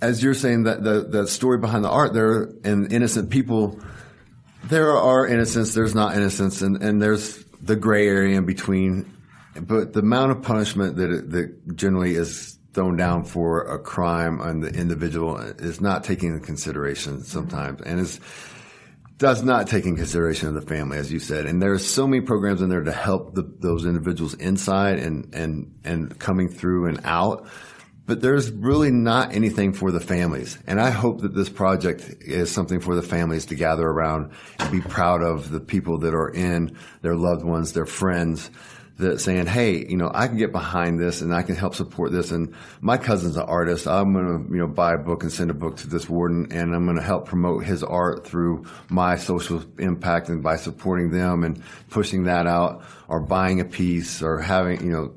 as 0.00 0.22
you're 0.22 0.34
saying 0.34 0.64
that 0.64 0.82
the, 0.82 1.02
the 1.02 1.26
story 1.26 1.58
behind 1.58 1.84
the 1.84 1.90
art 1.90 2.12
there 2.12 2.50
and 2.64 2.92
innocent 2.92 3.30
people, 3.30 3.80
there 4.64 4.92
are 4.92 5.26
innocence, 5.26 5.74
there's 5.74 5.94
not 5.94 6.16
innocence, 6.16 6.62
and, 6.62 6.82
and 6.82 7.00
there's 7.02 7.44
the 7.62 7.76
gray 7.76 8.06
area 8.06 8.38
in 8.38 8.46
between. 8.46 9.12
But 9.60 9.92
the 9.92 10.00
amount 10.00 10.32
of 10.32 10.42
punishment 10.42 10.96
that, 10.96 11.10
it, 11.10 11.30
that 11.30 11.76
generally 11.76 12.14
is 12.14 12.58
thrown 12.74 12.96
down 12.96 13.24
for 13.24 13.62
a 13.62 13.78
crime 13.78 14.40
on 14.40 14.60
the 14.60 14.68
individual 14.68 15.36
is 15.38 15.80
not 15.80 16.04
taken 16.04 16.32
into 16.32 16.46
consideration 16.46 17.24
sometimes. 17.24 17.80
And 17.82 17.98
it's, 17.98 18.20
does 19.16 19.42
not 19.42 19.66
take 19.66 19.84
in 19.84 19.96
consideration 19.96 20.48
of 20.48 20.54
the 20.54 20.62
family, 20.62 20.96
as 20.96 21.10
you 21.10 21.18
said. 21.18 21.46
And 21.46 21.60
there's 21.60 21.84
so 21.84 22.06
many 22.06 22.24
programs 22.24 22.62
in 22.62 22.68
there 22.68 22.84
to 22.84 22.92
help 22.92 23.34
the, 23.34 23.42
those 23.42 23.84
individuals 23.84 24.34
inside 24.34 25.00
and, 25.00 25.34
and, 25.34 25.74
and 25.82 26.16
coming 26.20 26.48
through 26.48 26.86
and 26.86 27.00
out. 27.02 27.48
But 28.08 28.22
there's 28.22 28.50
really 28.50 28.90
not 28.90 29.34
anything 29.34 29.74
for 29.74 29.92
the 29.92 30.00
families. 30.00 30.58
And 30.66 30.80
I 30.80 30.88
hope 30.88 31.20
that 31.20 31.34
this 31.34 31.50
project 31.50 32.22
is 32.22 32.50
something 32.50 32.80
for 32.80 32.94
the 32.94 33.02
families 33.02 33.44
to 33.46 33.54
gather 33.54 33.86
around 33.86 34.32
and 34.58 34.72
be 34.72 34.80
proud 34.80 35.22
of 35.22 35.50
the 35.50 35.60
people 35.60 35.98
that 35.98 36.14
are 36.14 36.30
in 36.30 36.74
their 37.02 37.14
loved 37.14 37.44
ones, 37.44 37.74
their 37.74 37.84
friends, 37.84 38.50
that 38.96 39.20
saying, 39.20 39.46
hey, 39.46 39.84
you 39.86 39.98
know, 39.98 40.10
I 40.12 40.26
can 40.26 40.38
get 40.38 40.52
behind 40.52 40.98
this 40.98 41.20
and 41.20 41.34
I 41.34 41.42
can 41.42 41.54
help 41.54 41.74
support 41.74 42.10
this. 42.10 42.32
And 42.32 42.54
my 42.80 42.96
cousin's 42.96 43.36
an 43.36 43.44
artist. 43.44 43.86
I'm 43.86 44.14
going 44.14 44.26
to, 44.26 44.52
you 44.54 44.58
know, 44.58 44.68
buy 44.68 44.94
a 44.94 44.98
book 44.98 45.22
and 45.22 45.30
send 45.30 45.50
a 45.50 45.54
book 45.54 45.76
to 45.76 45.86
this 45.86 46.08
warden 46.08 46.50
and 46.50 46.74
I'm 46.74 46.86
going 46.86 46.96
to 46.96 47.02
help 47.02 47.26
promote 47.26 47.64
his 47.64 47.84
art 47.84 48.26
through 48.26 48.64
my 48.88 49.16
social 49.16 49.62
impact 49.78 50.30
and 50.30 50.42
by 50.42 50.56
supporting 50.56 51.10
them 51.10 51.44
and 51.44 51.62
pushing 51.90 52.24
that 52.24 52.46
out 52.46 52.84
or 53.06 53.20
buying 53.20 53.60
a 53.60 53.66
piece 53.66 54.22
or 54.22 54.40
having, 54.40 54.82
you 54.82 54.92
know, 54.92 55.14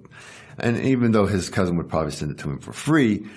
and 0.62 0.78
even 0.86 1.12
though 1.12 1.26
his 1.26 1.50
cousin 1.50 1.76
would 1.78 1.89
probably 1.89 2.12
send 2.12 2.32
it 2.32 2.38
to 2.39 2.50
him 2.50 2.60
for 2.60 2.71
free, 2.71 3.28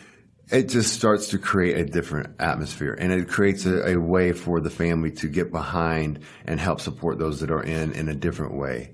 it 0.51 0.69
just 0.69 0.93
starts 0.93 1.29
to 1.29 1.39
create 1.39 1.77
a 1.77 1.85
different 1.85 2.39
atmosphere 2.39 2.95
and 2.99 3.13
it 3.13 3.29
creates 3.29 3.65
a, 3.65 3.95
a, 3.95 3.99
way 3.99 4.33
for 4.33 4.61
the 4.61 4.69
family 4.69 5.11
to 5.11 5.27
get 5.27 5.51
behind 5.51 6.21
and 6.45 6.61
help 6.61 6.83
support 6.83 7.19
those 7.19 7.41
that 7.41 7.51
are 7.51 7.63
in 7.63 7.93
in 7.93 8.11
a 8.11 8.15
different 8.15 8.55
way 8.55 8.93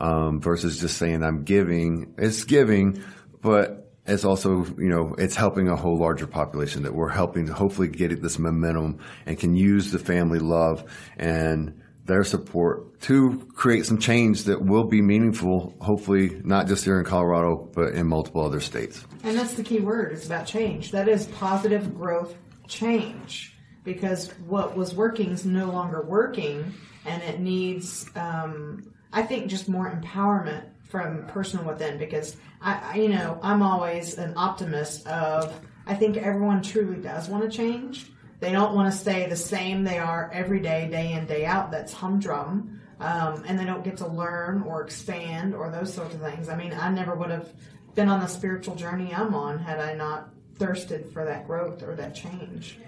um, 0.00 0.40
versus 0.40 0.78
just 0.78 0.98
saying 0.98 1.22
I'm 1.22 1.42
giving. 1.44 2.14
It's 2.18 2.44
giving, 2.44 3.02
but 3.40 3.92
it's 4.06 4.24
also 4.24 4.66
you 4.76 4.88
know 4.88 5.14
it's 5.16 5.36
helping 5.36 5.68
a 5.68 5.76
whole 5.76 5.96
larger 5.96 6.26
population 6.26 6.82
that 6.82 6.94
we're 6.94 7.08
helping 7.08 7.46
to 7.46 7.54
hopefully 7.54 7.88
get 7.88 8.20
this 8.20 8.38
momentum 8.38 8.98
and 9.24 9.38
can 9.38 9.54
use 9.56 9.92
the 9.92 9.98
family 9.98 10.38
love 10.38 10.84
and 11.16 11.79
their 12.10 12.24
support 12.24 13.00
to 13.02 13.38
create 13.54 13.86
some 13.86 13.98
change 13.98 14.44
that 14.44 14.60
will 14.60 14.84
be 14.84 15.00
meaningful, 15.00 15.74
hopefully 15.80 16.40
not 16.44 16.66
just 16.66 16.84
here 16.84 16.98
in 16.98 17.04
Colorado, 17.04 17.70
but 17.72 17.94
in 17.94 18.06
multiple 18.06 18.44
other 18.44 18.60
states. 18.60 19.04
And 19.22 19.38
that's 19.38 19.54
the 19.54 19.62
key 19.62 19.78
word. 19.78 20.12
It's 20.12 20.26
about 20.26 20.44
change. 20.44 20.90
That 20.90 21.08
is 21.08 21.26
positive 21.26 21.94
growth 21.94 22.34
change 22.66 23.56
because 23.84 24.32
what 24.46 24.76
was 24.76 24.92
working 24.92 25.30
is 25.30 25.46
no 25.46 25.70
longer 25.70 26.02
working 26.02 26.74
and 27.06 27.22
it 27.22 27.38
needs 27.40 28.06
um, 28.16 28.92
I 29.12 29.22
think 29.22 29.48
just 29.48 29.68
more 29.68 29.90
empowerment 29.90 30.64
from 30.88 31.26
personal 31.26 31.64
within 31.64 31.96
because 31.96 32.36
I, 32.60 32.92
I, 32.92 32.94
you 32.96 33.08
know, 33.08 33.38
I'm 33.42 33.62
always 33.62 34.18
an 34.18 34.34
optimist 34.36 35.06
of 35.06 35.54
I 35.86 35.94
think 35.94 36.16
everyone 36.16 36.62
truly 36.62 37.00
does 37.00 37.28
want 37.28 37.50
to 37.50 37.56
change. 37.56 38.10
They 38.40 38.52
don't 38.52 38.74
want 38.74 38.92
to 38.92 38.98
stay 38.98 39.28
the 39.28 39.36
same 39.36 39.84
they 39.84 39.98
are 39.98 40.30
every 40.32 40.60
day, 40.60 40.88
day 40.90 41.12
in, 41.12 41.26
day 41.26 41.44
out. 41.44 41.70
That's 41.70 41.92
humdrum. 41.92 42.80
Um, 42.98 43.44
and 43.46 43.58
they 43.58 43.64
don't 43.64 43.84
get 43.84 43.98
to 43.98 44.06
learn 44.06 44.62
or 44.62 44.82
expand 44.82 45.54
or 45.54 45.70
those 45.70 45.92
sorts 45.92 46.14
of 46.14 46.20
things. 46.20 46.48
I 46.48 46.56
mean, 46.56 46.72
I 46.72 46.90
never 46.90 47.14
would 47.14 47.30
have 47.30 47.48
been 47.94 48.08
on 48.08 48.20
the 48.20 48.26
spiritual 48.26 48.74
journey 48.74 49.14
I'm 49.14 49.34
on 49.34 49.58
had 49.58 49.78
I 49.78 49.94
not 49.94 50.30
thirsted 50.56 51.10
for 51.12 51.24
that 51.24 51.46
growth 51.46 51.82
or 51.82 51.94
that 51.96 52.14
change. 52.14 52.78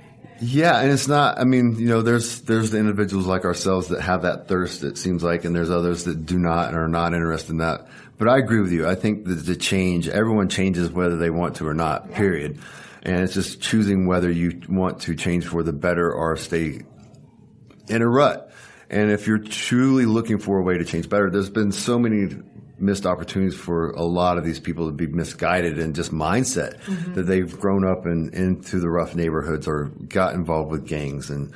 Yeah, 0.40 0.80
and 0.80 0.90
it's 0.90 1.08
not. 1.08 1.38
I 1.38 1.44
mean, 1.44 1.76
you 1.76 1.86
know, 1.86 2.02
there's 2.02 2.40
there's 2.42 2.70
the 2.70 2.78
individuals 2.78 3.26
like 3.26 3.44
ourselves 3.44 3.88
that 3.88 4.00
have 4.00 4.22
that 4.22 4.48
thirst. 4.48 4.82
It 4.82 4.98
seems 4.98 5.22
like, 5.22 5.44
and 5.44 5.54
there's 5.54 5.70
others 5.70 6.04
that 6.04 6.26
do 6.26 6.38
not 6.38 6.68
and 6.68 6.76
are 6.76 6.88
not 6.88 7.14
interested 7.14 7.52
in 7.52 7.58
that. 7.58 7.86
But 8.18 8.28
I 8.28 8.38
agree 8.38 8.60
with 8.60 8.72
you. 8.72 8.88
I 8.88 8.94
think 8.94 9.24
that 9.26 9.34
the 9.34 9.56
change, 9.56 10.08
everyone 10.08 10.48
changes 10.48 10.90
whether 10.90 11.16
they 11.16 11.30
want 11.30 11.56
to 11.56 11.66
or 11.66 11.74
not. 11.74 12.08
Yeah. 12.10 12.16
Period. 12.16 12.58
And 13.02 13.20
it's 13.20 13.34
just 13.34 13.60
choosing 13.60 14.06
whether 14.06 14.30
you 14.30 14.60
want 14.68 15.00
to 15.02 15.16
change 15.16 15.46
for 15.46 15.62
the 15.62 15.72
better 15.72 16.12
or 16.12 16.36
stay 16.36 16.82
in 17.88 18.02
a 18.02 18.08
rut. 18.08 18.52
And 18.90 19.10
if 19.10 19.26
you're 19.26 19.38
truly 19.38 20.06
looking 20.06 20.38
for 20.38 20.58
a 20.58 20.62
way 20.62 20.78
to 20.78 20.84
change 20.84 21.08
better, 21.08 21.30
there's 21.30 21.50
been 21.50 21.72
so 21.72 21.98
many 21.98 22.36
missed 22.78 23.06
opportunities 23.06 23.54
for 23.54 23.90
a 23.92 24.02
lot 24.02 24.36
of 24.36 24.44
these 24.44 24.58
people 24.58 24.86
to 24.86 24.92
be 24.92 25.06
misguided 25.06 25.78
and 25.78 25.94
just 25.94 26.12
mindset 26.12 26.80
mm-hmm. 26.80 27.14
that 27.14 27.22
they've 27.22 27.58
grown 27.58 27.86
up 27.86 28.06
in 28.06 28.28
into 28.34 28.80
the 28.80 28.90
rough 28.90 29.14
neighborhoods 29.14 29.68
or 29.68 29.84
got 30.08 30.34
involved 30.34 30.70
with 30.70 30.86
gangs 30.86 31.30
and 31.30 31.54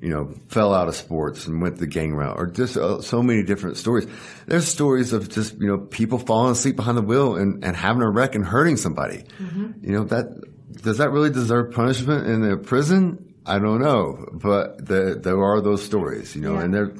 you 0.00 0.08
know 0.08 0.34
fell 0.48 0.74
out 0.74 0.88
of 0.88 0.96
sports 0.96 1.46
and 1.46 1.62
went 1.62 1.78
the 1.78 1.86
gang 1.86 2.14
route 2.14 2.36
or 2.36 2.46
just 2.46 2.76
uh, 2.76 3.00
so 3.00 3.22
many 3.22 3.44
different 3.44 3.76
stories 3.76 4.06
there's 4.46 4.66
stories 4.66 5.12
of 5.12 5.28
just 5.28 5.54
you 5.60 5.68
know 5.68 5.78
people 5.78 6.18
falling 6.18 6.52
asleep 6.52 6.74
behind 6.74 6.98
the 6.98 7.02
wheel 7.02 7.36
and, 7.36 7.64
and 7.64 7.76
having 7.76 8.02
a 8.02 8.10
wreck 8.10 8.34
and 8.34 8.44
hurting 8.44 8.76
somebody 8.76 9.24
mm-hmm. 9.38 9.72
you 9.82 9.92
know 9.92 10.04
that 10.04 10.26
does 10.70 10.98
that 10.98 11.10
really 11.10 11.30
deserve 11.30 11.72
punishment 11.72 12.26
in 12.26 12.50
a 12.50 12.56
prison 12.56 13.26
I 13.46 13.60
don't 13.60 13.80
know, 13.80 14.26
but 14.32 14.84
the, 14.84 15.20
there 15.22 15.40
are 15.40 15.60
those 15.60 15.84
stories, 15.84 16.34
you 16.34 16.42
know, 16.42 16.54
yeah. 16.54 16.62
and 16.62 16.74
they're 16.74 16.92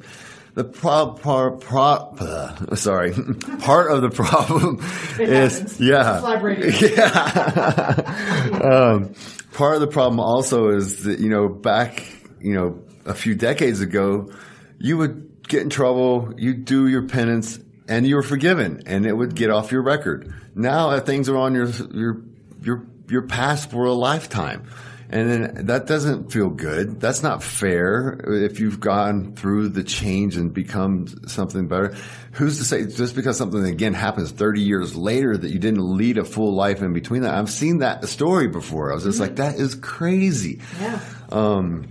the 0.54 0.64
pro, 0.64 1.12
pro, 1.12 1.56
pro 1.56 1.84
uh, 2.18 2.76
sorry, 2.76 3.12
part 3.58 3.90
of 3.90 4.00
the 4.00 4.10
problem 4.10 4.78
it 5.20 5.28
is 5.28 5.58
happens. 5.58 5.80
yeah, 5.80 6.20
yeah. 6.80 8.60
um, 8.64 9.12
part 9.52 9.74
of 9.74 9.80
the 9.80 9.88
problem 9.88 10.18
also 10.18 10.68
is 10.68 11.02
that 11.02 11.18
you 11.18 11.28
know 11.28 11.48
back 11.48 12.02
you 12.40 12.54
know 12.54 12.80
a 13.04 13.12
few 13.12 13.34
decades 13.34 13.82
ago, 13.82 14.32
you 14.78 14.96
would 14.96 15.46
get 15.46 15.60
in 15.62 15.68
trouble, 15.68 16.32
you 16.38 16.54
do 16.54 16.86
your 16.86 17.06
penance, 17.06 17.58
and 17.86 18.06
you 18.06 18.14
were 18.14 18.22
forgiven, 18.22 18.82
and 18.86 19.04
it 19.04 19.12
would 19.12 19.34
get 19.34 19.50
off 19.50 19.72
your 19.72 19.82
record. 19.82 20.32
Now 20.54 20.98
things 21.00 21.28
are 21.28 21.36
on 21.36 21.54
your 21.54 21.68
your 21.92 22.22
your 22.62 22.86
your 23.08 23.22
past 23.22 23.70
for 23.70 23.84
a 23.84 23.92
lifetime. 23.92 24.66
And 25.08 25.30
then 25.30 25.66
that 25.66 25.86
doesn't 25.86 26.32
feel 26.32 26.50
good. 26.50 27.00
That's 27.00 27.22
not 27.22 27.42
fair 27.42 28.18
if 28.26 28.58
you've 28.58 28.80
gone 28.80 29.34
through 29.36 29.68
the 29.68 29.84
change 29.84 30.36
and 30.36 30.52
become 30.52 31.06
something 31.28 31.68
better. 31.68 31.94
Who's 32.32 32.58
to 32.58 32.64
say 32.64 32.86
just 32.86 33.14
because 33.14 33.38
something 33.38 33.64
again 33.64 33.94
happens 33.94 34.32
30 34.32 34.62
years 34.62 34.96
later 34.96 35.36
that 35.36 35.50
you 35.50 35.60
didn't 35.60 35.96
lead 35.96 36.18
a 36.18 36.24
full 36.24 36.54
life 36.54 36.82
in 36.82 36.92
between 36.92 37.22
that? 37.22 37.34
I've 37.34 37.50
seen 37.50 37.78
that 37.78 38.08
story 38.08 38.48
before. 38.48 38.90
I 38.90 38.94
was 38.94 39.04
just 39.04 39.20
mm-hmm. 39.20 39.28
like, 39.28 39.36
that 39.36 39.56
is 39.60 39.76
crazy. 39.76 40.60
Yeah. 40.80 41.00
Um, 41.30 41.86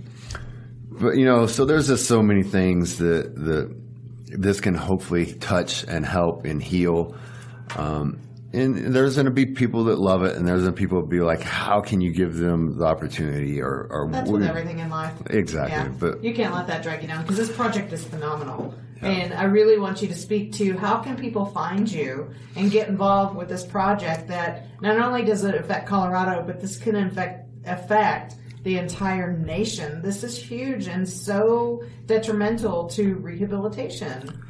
but 0.90 1.16
you 1.16 1.24
know, 1.24 1.46
so 1.46 1.64
there's 1.64 1.88
just 1.88 2.06
so 2.06 2.22
many 2.22 2.42
things 2.42 2.98
that, 2.98 3.34
that 3.34 3.74
this 4.26 4.60
can 4.60 4.74
hopefully 4.74 5.32
touch 5.32 5.84
and 5.84 6.04
help 6.04 6.44
and 6.44 6.62
heal. 6.62 7.16
Um, 7.76 8.20
and 8.52 8.94
there's 8.94 9.16
going 9.16 9.26
to 9.26 9.30
be 9.30 9.46
people 9.46 9.84
that 9.84 9.98
love 9.98 10.22
it, 10.22 10.36
and 10.36 10.46
there's 10.46 10.62
going 10.62 10.74
to 10.74 10.76
be 10.76 10.84
people 10.84 11.00
that 11.00 11.08
be 11.08 11.20
like, 11.20 11.42
"How 11.42 11.80
can 11.80 12.00
you 12.00 12.12
give 12.12 12.36
them 12.36 12.78
the 12.78 12.84
opportunity?" 12.84 13.60
Or, 13.60 13.86
or 13.90 14.08
that's 14.10 14.30
with 14.30 14.42
everything 14.42 14.78
in 14.78 14.88
life. 14.88 15.14
Exactly, 15.30 15.76
yeah. 15.76 15.92
but 15.98 16.22
you 16.22 16.34
can't 16.34 16.54
let 16.54 16.66
that 16.68 16.82
drag 16.82 17.02
you 17.02 17.08
down 17.08 17.22
because 17.22 17.36
this 17.36 17.50
project 17.50 17.92
is 17.92 18.04
phenomenal, 18.04 18.74
yeah. 19.02 19.08
and 19.08 19.34
I 19.34 19.44
really 19.44 19.78
want 19.78 20.00
you 20.00 20.08
to 20.08 20.14
speak 20.14 20.52
to 20.54 20.76
how 20.76 20.98
can 20.98 21.16
people 21.16 21.46
find 21.46 21.90
you 21.90 22.30
and 22.54 22.70
get 22.70 22.88
involved 22.88 23.36
with 23.36 23.48
this 23.48 23.64
project 23.64 24.28
that 24.28 24.66
not 24.80 24.98
only 24.98 25.24
does 25.24 25.44
it 25.44 25.54
affect 25.54 25.86
Colorado, 25.86 26.42
but 26.42 26.60
this 26.60 26.76
can 26.76 26.96
affect 26.96 27.46
affect 27.66 28.36
the 28.62 28.78
entire 28.78 29.32
nation. 29.32 30.02
This 30.02 30.24
is 30.24 30.36
huge 30.36 30.88
and 30.88 31.08
so 31.08 31.84
detrimental 32.06 32.88
to 32.88 33.14
rehabilitation. 33.14 34.42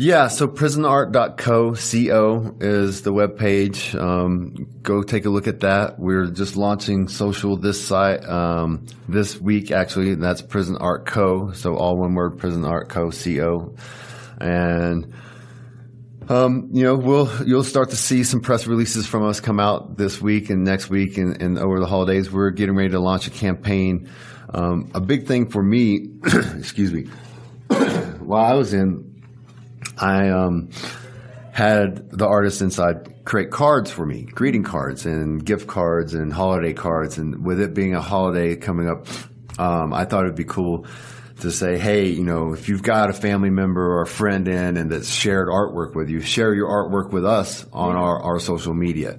Yeah, 0.00 0.28
so 0.28 0.46
prisonart.co, 0.46 1.74
C-O 1.74 2.54
is 2.60 3.02
the 3.02 3.12
web 3.12 3.36
page. 3.36 3.96
Um, 3.96 4.68
go 4.80 5.02
take 5.02 5.24
a 5.24 5.28
look 5.28 5.48
at 5.48 5.58
that. 5.60 5.98
We're 5.98 6.26
just 6.26 6.54
launching 6.54 7.08
social 7.08 7.56
this 7.56 7.84
site, 7.84 8.24
um, 8.24 8.86
this 9.08 9.40
week 9.40 9.72
actually, 9.72 10.12
and 10.12 10.22
that's 10.22 10.40
Prison 10.40 10.76
Art 10.76 11.04
Co. 11.04 11.50
So 11.50 11.74
all 11.74 11.96
one 11.96 12.14
word, 12.14 12.38
Prison 12.38 12.64
Art 12.64 12.88
Co, 12.88 13.10
C-O. 13.10 13.74
And, 14.40 15.12
um, 16.28 16.68
you 16.72 16.84
know, 16.84 16.94
we'll, 16.94 17.28
you'll 17.44 17.64
start 17.64 17.90
to 17.90 17.96
see 17.96 18.22
some 18.22 18.40
press 18.40 18.68
releases 18.68 19.04
from 19.04 19.24
us 19.24 19.40
come 19.40 19.58
out 19.58 19.96
this 19.96 20.20
week 20.20 20.48
and 20.48 20.62
next 20.62 20.88
week 20.88 21.18
and, 21.18 21.42
and 21.42 21.58
over 21.58 21.80
the 21.80 21.86
holidays. 21.86 22.30
We're 22.30 22.50
getting 22.50 22.76
ready 22.76 22.90
to 22.90 23.00
launch 23.00 23.26
a 23.26 23.30
campaign. 23.30 24.08
Um, 24.54 24.92
a 24.94 25.00
big 25.00 25.26
thing 25.26 25.50
for 25.50 25.60
me, 25.60 26.06
excuse 26.56 26.92
me, 26.92 27.06
while 28.20 28.44
I 28.44 28.54
was 28.54 28.72
in 28.72 29.07
I 29.96 30.28
um, 30.28 30.70
had 31.52 32.10
the 32.10 32.26
artists 32.26 32.60
inside 32.60 33.24
create 33.24 33.50
cards 33.50 33.90
for 33.90 34.06
me, 34.06 34.22
greeting 34.22 34.62
cards 34.62 35.04
and 35.04 35.44
gift 35.44 35.66
cards 35.66 36.14
and 36.14 36.32
holiday 36.32 36.72
cards. 36.72 37.18
And 37.18 37.44
with 37.44 37.60
it 37.60 37.74
being 37.74 37.94
a 37.94 38.00
holiday 38.00 38.56
coming 38.56 38.88
up, 38.88 39.06
um, 39.58 39.92
I 39.92 40.04
thought 40.04 40.24
it'd 40.24 40.36
be 40.36 40.44
cool 40.44 40.86
to 41.40 41.50
say, 41.50 41.78
hey, 41.78 42.08
you 42.08 42.24
know, 42.24 42.52
if 42.52 42.68
you've 42.68 42.82
got 42.82 43.10
a 43.10 43.12
family 43.12 43.50
member 43.50 43.84
or 43.84 44.02
a 44.02 44.06
friend 44.06 44.48
in 44.48 44.76
and 44.76 44.90
that's 44.90 45.10
shared 45.10 45.48
artwork 45.48 45.94
with 45.94 46.08
you, 46.08 46.20
share 46.20 46.54
your 46.54 46.68
artwork 46.68 47.12
with 47.12 47.24
us 47.24 47.66
on 47.72 47.96
our, 47.96 48.20
our 48.20 48.40
social 48.40 48.74
media. 48.74 49.18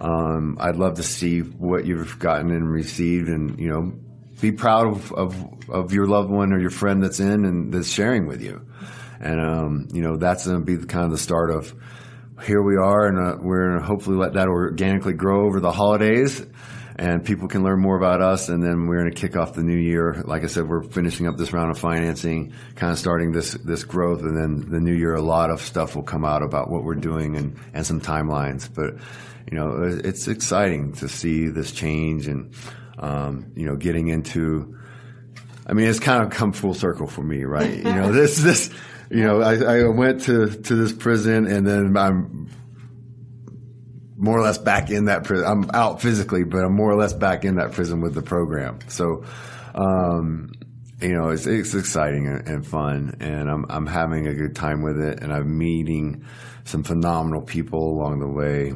Um, 0.00 0.56
I'd 0.60 0.76
love 0.76 0.94
to 0.94 1.02
see 1.02 1.40
what 1.40 1.86
you've 1.86 2.18
gotten 2.18 2.50
and 2.50 2.70
received 2.70 3.28
and, 3.28 3.58
you 3.58 3.68
know, 3.68 3.92
be 4.40 4.52
proud 4.52 4.88
of, 4.88 5.12
of, 5.12 5.70
of 5.70 5.92
your 5.92 6.06
loved 6.06 6.30
one 6.30 6.52
or 6.52 6.58
your 6.58 6.70
friend 6.70 7.02
that's 7.02 7.20
in 7.20 7.44
and 7.44 7.72
that's 7.72 7.88
sharing 7.88 8.26
with 8.26 8.42
you. 8.42 8.66
And, 9.24 9.40
um, 9.40 9.88
you 9.92 10.02
know, 10.02 10.16
that's 10.16 10.46
going 10.46 10.60
to 10.60 10.64
be 10.64 10.76
the, 10.76 10.86
kind 10.86 11.04
of 11.04 11.10
the 11.10 11.18
start 11.18 11.50
of 11.50 11.74
here 12.44 12.62
we 12.62 12.76
are, 12.76 13.06
and 13.06 13.18
uh, 13.18 13.36
we're 13.40 13.70
going 13.70 13.80
to 13.80 13.86
hopefully 13.86 14.16
let 14.16 14.34
that 14.34 14.48
organically 14.48 15.14
grow 15.14 15.46
over 15.46 15.60
the 15.60 15.72
holidays. 15.72 16.44
and 16.96 17.24
people 17.24 17.48
can 17.48 17.64
learn 17.64 17.80
more 17.80 17.96
about 17.96 18.20
us. 18.22 18.48
And 18.48 18.62
then 18.62 18.86
we're 18.86 19.00
going 19.00 19.10
to 19.10 19.20
kick 19.20 19.36
off 19.36 19.54
the 19.54 19.62
new 19.62 19.76
year. 19.76 20.22
Like 20.24 20.44
I 20.44 20.46
said, 20.46 20.68
we're 20.68 20.82
finishing 20.82 21.26
up 21.26 21.36
this 21.36 21.52
round 21.52 21.70
of 21.70 21.78
financing, 21.78 22.52
kind 22.76 22.92
of 22.92 22.98
starting 22.98 23.32
this 23.32 23.54
this 23.64 23.84
growth, 23.84 24.20
and 24.22 24.36
then 24.36 24.70
the 24.70 24.80
new 24.80 24.94
year, 24.94 25.14
a 25.14 25.22
lot 25.22 25.50
of 25.50 25.60
stuff 25.60 25.96
will 25.96 26.04
come 26.04 26.24
out 26.24 26.42
about 26.42 26.70
what 26.70 26.84
we're 26.84 26.94
doing 26.94 27.36
and 27.36 27.58
and 27.72 27.84
some 27.84 28.00
timelines. 28.00 28.68
But 28.72 28.94
you 29.50 29.58
know, 29.58 29.82
it's 29.82 30.28
exciting 30.28 30.92
to 30.94 31.08
see 31.08 31.48
this 31.48 31.72
change 31.72 32.28
and 32.28 32.54
um, 32.98 33.52
you 33.56 33.66
know 33.66 33.76
getting 33.76 34.08
into. 34.08 34.78
I 35.66 35.72
mean, 35.72 35.88
it's 35.88 35.98
kind 35.98 36.22
of 36.22 36.30
come 36.30 36.52
full 36.52 36.74
circle 36.74 37.06
for 37.06 37.22
me, 37.22 37.44
right? 37.44 37.74
You 37.78 37.84
know, 37.84 38.12
this 38.12 38.36
this 38.36 38.70
you 39.14 39.22
know, 39.22 39.40
I, 39.40 39.54
I 39.54 39.88
went 39.88 40.22
to 40.22 40.48
to 40.48 40.74
this 40.74 40.92
prison 40.92 41.46
and 41.46 41.64
then 41.64 41.96
I'm 41.96 42.50
more 44.16 44.36
or 44.36 44.42
less 44.42 44.58
back 44.58 44.90
in 44.90 45.04
that 45.04 45.22
prison. 45.22 45.46
I'm 45.46 45.70
out 45.72 46.02
physically, 46.02 46.42
but 46.42 46.64
I'm 46.64 46.74
more 46.74 46.90
or 46.90 46.96
less 46.96 47.12
back 47.12 47.44
in 47.44 47.54
that 47.56 47.72
prison 47.72 48.00
with 48.00 48.14
the 48.14 48.22
program. 48.22 48.80
So, 48.88 49.24
um, 49.76 50.50
you 51.00 51.14
know, 51.14 51.28
it's, 51.28 51.46
it's 51.46 51.74
exciting 51.74 52.26
and, 52.26 52.48
and, 52.48 52.66
fun, 52.66 53.16
and 53.20 53.48
I'm 53.48 53.66
I'm 53.68 53.86
having 53.86 54.26
a 54.26 54.34
good 54.34 54.56
time 54.56 54.82
with 54.82 54.98
it, 55.00 55.22
and 55.22 55.32
I'm 55.32 55.58
meeting 55.58 56.24
some 56.64 56.82
phenomenal 56.82 57.42
people 57.42 57.92
along 57.92 58.18
the 58.18 58.28
way. 58.28 58.72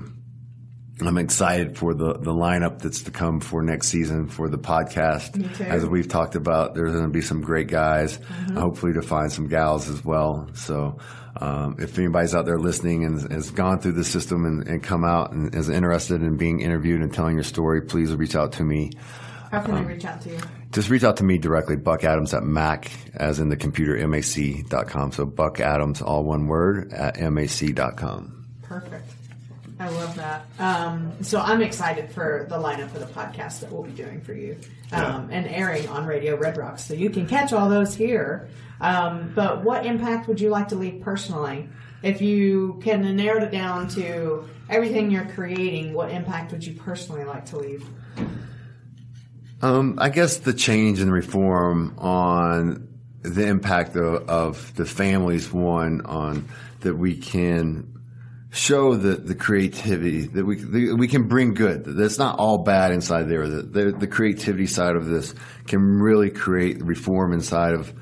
I'm 1.00 1.18
excited 1.18 1.76
for 1.76 1.94
the, 1.94 2.14
the 2.14 2.32
lineup 2.32 2.80
that's 2.80 3.02
to 3.04 3.10
come 3.10 3.40
for 3.40 3.62
next 3.62 3.88
season 3.88 4.28
for 4.28 4.48
the 4.48 4.58
podcast. 4.58 5.60
As 5.60 5.86
we've 5.86 6.08
talked 6.08 6.34
about, 6.34 6.74
there's 6.74 6.92
going 6.92 7.04
to 7.04 7.10
be 7.10 7.20
some 7.20 7.40
great 7.40 7.68
guys, 7.68 8.18
mm-hmm. 8.18 8.56
hopefully 8.56 8.94
to 8.94 9.02
find 9.02 9.30
some 9.30 9.48
gals 9.48 9.88
as 9.88 10.04
well. 10.04 10.48
So 10.54 10.98
um, 11.40 11.76
if 11.78 11.96
anybody's 11.98 12.34
out 12.34 12.46
there 12.46 12.58
listening 12.58 13.04
and 13.04 13.30
has 13.30 13.50
gone 13.50 13.78
through 13.78 13.92
the 13.92 14.04
system 14.04 14.44
and, 14.44 14.66
and, 14.66 14.82
come 14.82 15.04
out 15.04 15.32
and 15.32 15.54
is 15.54 15.68
interested 15.68 16.22
in 16.22 16.36
being 16.36 16.60
interviewed 16.60 17.00
and 17.00 17.14
telling 17.14 17.34
your 17.34 17.44
story, 17.44 17.82
please 17.82 18.12
reach 18.14 18.34
out 18.34 18.52
to 18.54 18.64
me. 18.64 18.90
How 19.52 19.60
can 19.60 19.74
um, 19.74 19.84
they 19.84 19.94
reach 19.94 20.04
out 20.04 20.20
to 20.22 20.30
you? 20.30 20.38
Just 20.72 20.90
reach 20.90 21.04
out 21.04 21.18
to 21.18 21.24
me 21.24 21.38
directly, 21.38 21.76
Buck 21.76 22.02
Adams 22.04 22.34
at 22.34 22.42
Mac, 22.42 22.90
as 23.14 23.38
in 23.38 23.48
the 23.48 23.56
computer, 23.56 24.06
mac.com. 24.06 25.12
So 25.12 25.24
Buck 25.24 25.60
Adams, 25.60 26.02
all 26.02 26.24
one 26.24 26.46
word, 26.48 26.92
at 26.92 27.20
mac.com. 27.20 28.46
Perfect. 28.62 29.17
I 29.80 29.88
love 29.90 30.16
that. 30.16 30.46
Um, 30.58 31.12
so 31.22 31.40
I'm 31.40 31.62
excited 31.62 32.10
for 32.10 32.46
the 32.48 32.56
lineup 32.56 32.94
of 32.94 33.00
the 33.00 33.06
podcast 33.06 33.60
that 33.60 33.70
we'll 33.70 33.84
be 33.84 33.92
doing 33.92 34.20
for 34.20 34.32
you 34.32 34.56
um, 34.92 35.30
yeah. 35.30 35.36
and 35.36 35.46
airing 35.48 35.88
on 35.88 36.04
Radio 36.04 36.36
Red 36.36 36.56
Rocks. 36.56 36.84
So 36.84 36.94
you 36.94 37.10
can 37.10 37.26
catch 37.26 37.52
all 37.52 37.68
those 37.68 37.94
here. 37.94 38.48
Um, 38.80 39.32
but 39.34 39.62
what 39.62 39.86
impact 39.86 40.28
would 40.28 40.40
you 40.40 40.50
like 40.50 40.68
to 40.68 40.76
leave 40.76 41.00
personally? 41.02 41.68
If 42.02 42.20
you 42.20 42.80
can 42.82 43.16
narrow 43.16 43.44
it 43.44 43.50
down 43.50 43.88
to 43.90 44.48
everything 44.68 45.10
you're 45.10 45.26
creating, 45.26 45.94
what 45.94 46.10
impact 46.10 46.52
would 46.52 46.64
you 46.64 46.74
personally 46.74 47.24
like 47.24 47.46
to 47.46 47.58
leave? 47.58 47.86
Um, 49.62 49.98
I 49.98 50.08
guess 50.08 50.38
the 50.38 50.52
change 50.52 51.00
and 51.00 51.12
reform 51.12 51.94
on 51.98 52.88
the 53.22 53.46
impact 53.46 53.96
of, 53.96 54.28
of 54.28 54.74
the 54.76 54.84
families, 54.84 55.52
one, 55.52 56.02
on 56.02 56.48
that 56.80 56.94
we 56.94 57.16
can 57.16 57.97
show 58.50 58.94
the, 58.94 59.16
the 59.16 59.34
creativity 59.34 60.22
that 60.22 60.44
we 60.44 60.56
the, 60.56 60.94
we 60.94 61.08
can 61.08 61.28
bring 61.28 61.54
good. 61.54 61.84
That's 61.84 62.18
not 62.18 62.38
all 62.38 62.58
bad 62.58 62.92
inside 62.92 63.24
there. 63.24 63.46
The, 63.46 63.62
the, 63.62 63.92
the 63.92 64.06
creativity 64.06 64.66
side 64.66 64.96
of 64.96 65.06
this 65.06 65.34
can 65.66 65.80
really 66.00 66.30
create 66.30 66.82
reform 66.82 67.32
inside 67.32 67.74
of 67.74 67.92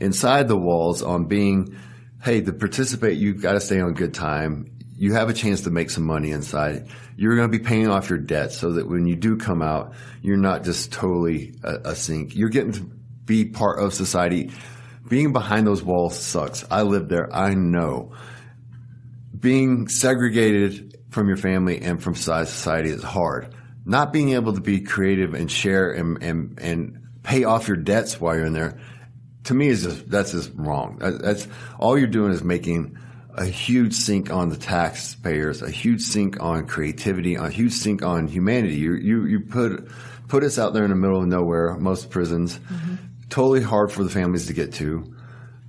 inside 0.00 0.48
the 0.48 0.56
walls 0.56 1.02
on 1.02 1.26
being. 1.26 1.76
Hey, 2.22 2.40
to 2.40 2.52
participate, 2.54 3.18
you've 3.18 3.42
got 3.42 3.52
to 3.52 3.60
stay 3.60 3.80
on 3.80 3.92
good 3.92 4.14
time. 4.14 4.70
You 4.96 5.12
have 5.12 5.28
a 5.28 5.34
chance 5.34 5.62
to 5.62 5.70
make 5.70 5.90
some 5.90 6.04
money 6.04 6.30
inside. 6.30 6.88
You're 7.16 7.36
going 7.36 7.50
to 7.50 7.58
be 7.58 7.62
paying 7.62 7.88
off 7.88 8.08
your 8.08 8.18
debt 8.18 8.52
so 8.52 8.72
that 8.72 8.88
when 8.88 9.06
you 9.06 9.14
do 9.14 9.36
come 9.36 9.60
out, 9.60 9.92
you're 10.22 10.38
not 10.38 10.64
just 10.64 10.90
totally 10.90 11.54
a, 11.62 11.90
a 11.90 11.94
sink. 11.94 12.34
You're 12.34 12.48
getting 12.48 12.72
to 12.72 12.80
be 13.26 13.44
part 13.44 13.78
of 13.78 13.92
society. 13.92 14.52
Being 15.06 15.34
behind 15.34 15.66
those 15.66 15.82
walls 15.82 16.18
sucks. 16.18 16.64
I 16.70 16.82
lived 16.82 17.10
there. 17.10 17.30
I 17.34 17.52
know 17.52 18.14
being 19.44 19.88
segregated 19.88 20.96
from 21.10 21.28
your 21.28 21.36
family 21.36 21.82
and 21.82 22.02
from 22.02 22.14
society 22.14 22.88
is 22.88 23.02
hard. 23.02 23.54
Not 23.84 24.10
being 24.10 24.30
able 24.30 24.54
to 24.54 24.60
be 24.62 24.80
creative 24.80 25.34
and 25.34 25.50
share 25.50 25.90
and, 25.90 26.22
and, 26.22 26.58
and 26.58 27.08
pay 27.22 27.44
off 27.44 27.68
your 27.68 27.76
debts 27.76 28.18
while 28.18 28.34
you're 28.34 28.46
in 28.46 28.54
there, 28.54 28.80
to 29.44 29.52
me 29.52 29.68
is 29.68 29.82
just, 29.82 30.08
that's 30.08 30.32
just 30.32 30.50
wrong. 30.54 30.96
That's 30.98 31.46
all 31.78 31.98
you're 31.98 32.08
doing 32.08 32.32
is 32.32 32.42
making 32.42 32.96
a 33.34 33.44
huge 33.44 33.92
sink 33.92 34.32
on 34.32 34.48
the 34.48 34.56
taxpayers, 34.56 35.60
a 35.60 35.70
huge 35.70 36.00
sink 36.00 36.40
on 36.40 36.66
creativity, 36.66 37.34
a 37.34 37.50
huge 37.50 37.74
sink 37.74 38.02
on 38.02 38.26
humanity. 38.26 38.76
You, 38.76 38.94
you, 38.94 39.26
you 39.26 39.40
put, 39.40 39.90
put 40.26 40.42
us 40.42 40.58
out 40.58 40.72
there 40.72 40.84
in 40.84 40.90
the 40.90 40.96
middle 40.96 41.20
of 41.20 41.26
nowhere, 41.26 41.76
most 41.76 42.08
prisons, 42.08 42.58
mm-hmm. 42.58 42.94
totally 43.28 43.60
hard 43.60 43.92
for 43.92 44.04
the 44.04 44.10
families 44.10 44.46
to 44.46 44.54
get 44.54 44.72
to. 44.74 45.14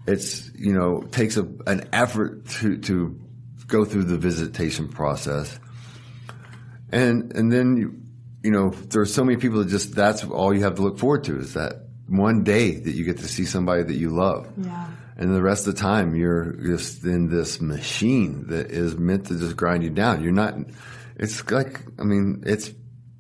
It's, 0.08 0.50
you 0.56 0.72
know, 0.72 1.02
takes 1.02 1.36
a, 1.36 1.46
an 1.68 1.90
effort 1.92 2.46
to, 2.62 2.78
to 2.78 3.20
go 3.68 3.86
through 3.86 4.06
the 4.06 4.18
visitation 4.18 4.88
process. 4.88 5.60
And, 6.92 7.34
and 7.36 7.52
then, 7.52 7.78
you, 7.78 8.02
you 8.44 8.52
know, 8.52 8.70
there 8.70 9.02
are 9.02 9.08
so 9.08 9.24
many 9.24 9.38
people 9.38 9.60
that 9.60 9.70
just, 9.70 9.96
that's 9.96 10.24
all 10.24 10.54
you 10.54 10.64
have 10.64 10.76
to 10.76 10.82
look 10.82 11.00
forward 11.00 11.24
to 11.26 11.40
is 11.40 11.54
that 11.56 11.88
one 12.08 12.44
day 12.44 12.76
that 12.80 12.92
you 12.92 13.04
get 13.04 13.18
to 13.18 13.28
see 13.28 13.46
somebody 13.46 13.84
that 13.84 13.96
you 13.96 14.10
love. 14.12 14.48
Yeah. 14.58 14.88
And 15.18 15.34
the 15.34 15.42
rest 15.42 15.66
of 15.66 15.76
the 15.76 15.82
time 15.82 16.16
you're 16.16 16.54
just 16.54 17.04
in 17.04 17.30
this 17.30 17.62
machine 17.62 18.48
that 18.48 18.70
is 18.70 18.98
meant 18.98 19.28
to 19.28 19.40
just 19.40 19.56
grind 19.56 19.84
you 19.84 19.90
down. 19.90 20.22
You're 20.22 20.34
not, 20.34 20.56
it's 21.16 21.50
like, 21.50 21.82
I 22.00 22.04
mean, 22.04 22.44
it's 22.46 22.70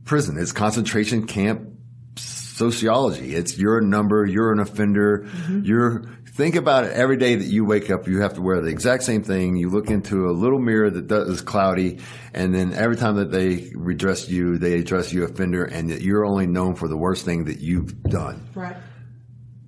prison. 0.04 0.38
It's 0.38 0.52
concentration 0.52 1.26
camp 1.26 1.70
sociology. 2.18 3.34
It's 3.34 3.58
your 3.58 3.82
number. 3.82 4.26
You're 4.26 4.52
an 4.52 4.60
offender. 4.60 5.26
Mm-hmm. 5.26 5.66
You're 5.66 6.06
think 6.36 6.56
about 6.56 6.84
it 6.84 6.91
every 6.91 7.15
day 7.15 7.36
that 7.36 7.45
you 7.45 7.63
wake 7.63 7.89
up, 7.89 8.08
you 8.08 8.19
have 8.19 8.34
to 8.34 8.41
wear 8.41 8.60
the 8.60 8.67
exact 8.67 9.04
same 9.04 9.24
thing. 9.24 9.56
You 9.56 9.69
look 9.69 9.89
into 9.89 10.30
a 10.30 10.34
little 10.34 10.60
mirror 10.60 10.89
that 10.89 11.08
does, 11.08 11.30
is 11.30 11.41
cloudy, 11.41 12.00
and 12.34 12.54
then 12.54 12.74
every 12.74 12.98
time 12.98 13.15
that 13.15 13.32
they 13.32 13.71
redress 13.74 14.28
you, 14.28 14.58
they 14.58 14.74
address 14.74 15.13
you 15.13 15.24
offender, 15.24 15.63
and 15.63 15.89
that 15.91 16.02
you're 16.02 16.26
only 16.26 16.45
known 16.45 16.76
for 16.76 16.89
the 16.89 16.98
worst 16.98 17.24
thing 17.24 17.45
that 17.45 17.60
you've 17.60 18.04
done. 18.04 18.50
Right. 18.54 18.76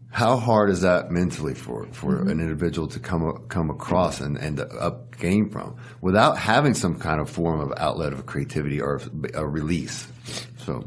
How 0.09 0.35
hard 0.35 0.69
is 0.69 0.81
that 0.81 1.09
mentally 1.09 1.53
for, 1.53 1.85
for 1.91 2.15
mm-hmm. 2.15 2.29
an 2.29 2.39
individual 2.41 2.87
to 2.89 2.99
come 2.99 3.45
come 3.47 3.69
across 3.69 4.19
and, 4.19 4.37
and 4.37 4.59
up 4.59 5.15
gain 5.17 5.49
from 5.49 5.77
without 6.01 6.37
having 6.37 6.73
some 6.73 6.99
kind 6.99 7.21
of 7.21 7.29
form 7.29 7.59
of 7.59 7.71
outlet 7.77 8.13
of 8.13 8.25
creativity 8.25 8.81
or 8.81 8.99
a 9.33 9.47
release? 9.47 10.07
So 10.57 10.85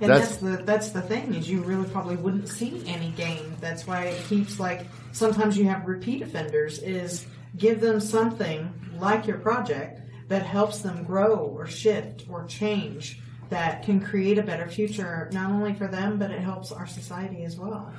and 0.00 0.10
that's, 0.10 0.36
that's, 0.36 0.36
the 0.36 0.62
that's 0.64 0.88
the 0.90 1.02
thing 1.02 1.34
is 1.34 1.48
you 1.48 1.62
really 1.62 1.88
probably 1.90 2.16
wouldn't 2.16 2.48
see 2.48 2.82
any 2.86 3.10
gain. 3.10 3.56
That's 3.60 3.86
why 3.86 4.06
it 4.06 4.24
keeps 4.24 4.58
like 4.58 4.86
sometimes 5.12 5.56
you 5.56 5.64
have 5.64 5.86
repeat 5.86 6.22
offenders 6.22 6.78
is 6.78 7.26
give 7.56 7.80
them 7.80 8.00
something 8.00 8.72
like 8.98 9.26
your 9.26 9.38
project 9.38 10.00
that 10.28 10.44
helps 10.44 10.78
them 10.78 11.04
grow 11.04 11.36
or 11.36 11.66
shift 11.66 12.24
or 12.28 12.46
change 12.46 13.20
that 13.50 13.82
can 13.82 14.00
create 14.00 14.38
a 14.38 14.42
better 14.42 14.66
future 14.66 15.28
not 15.32 15.50
only 15.50 15.74
for 15.74 15.86
them 15.86 16.18
but 16.18 16.30
it 16.30 16.40
helps 16.40 16.72
our 16.72 16.86
society 16.86 17.44
as 17.44 17.56
well. 17.56 17.92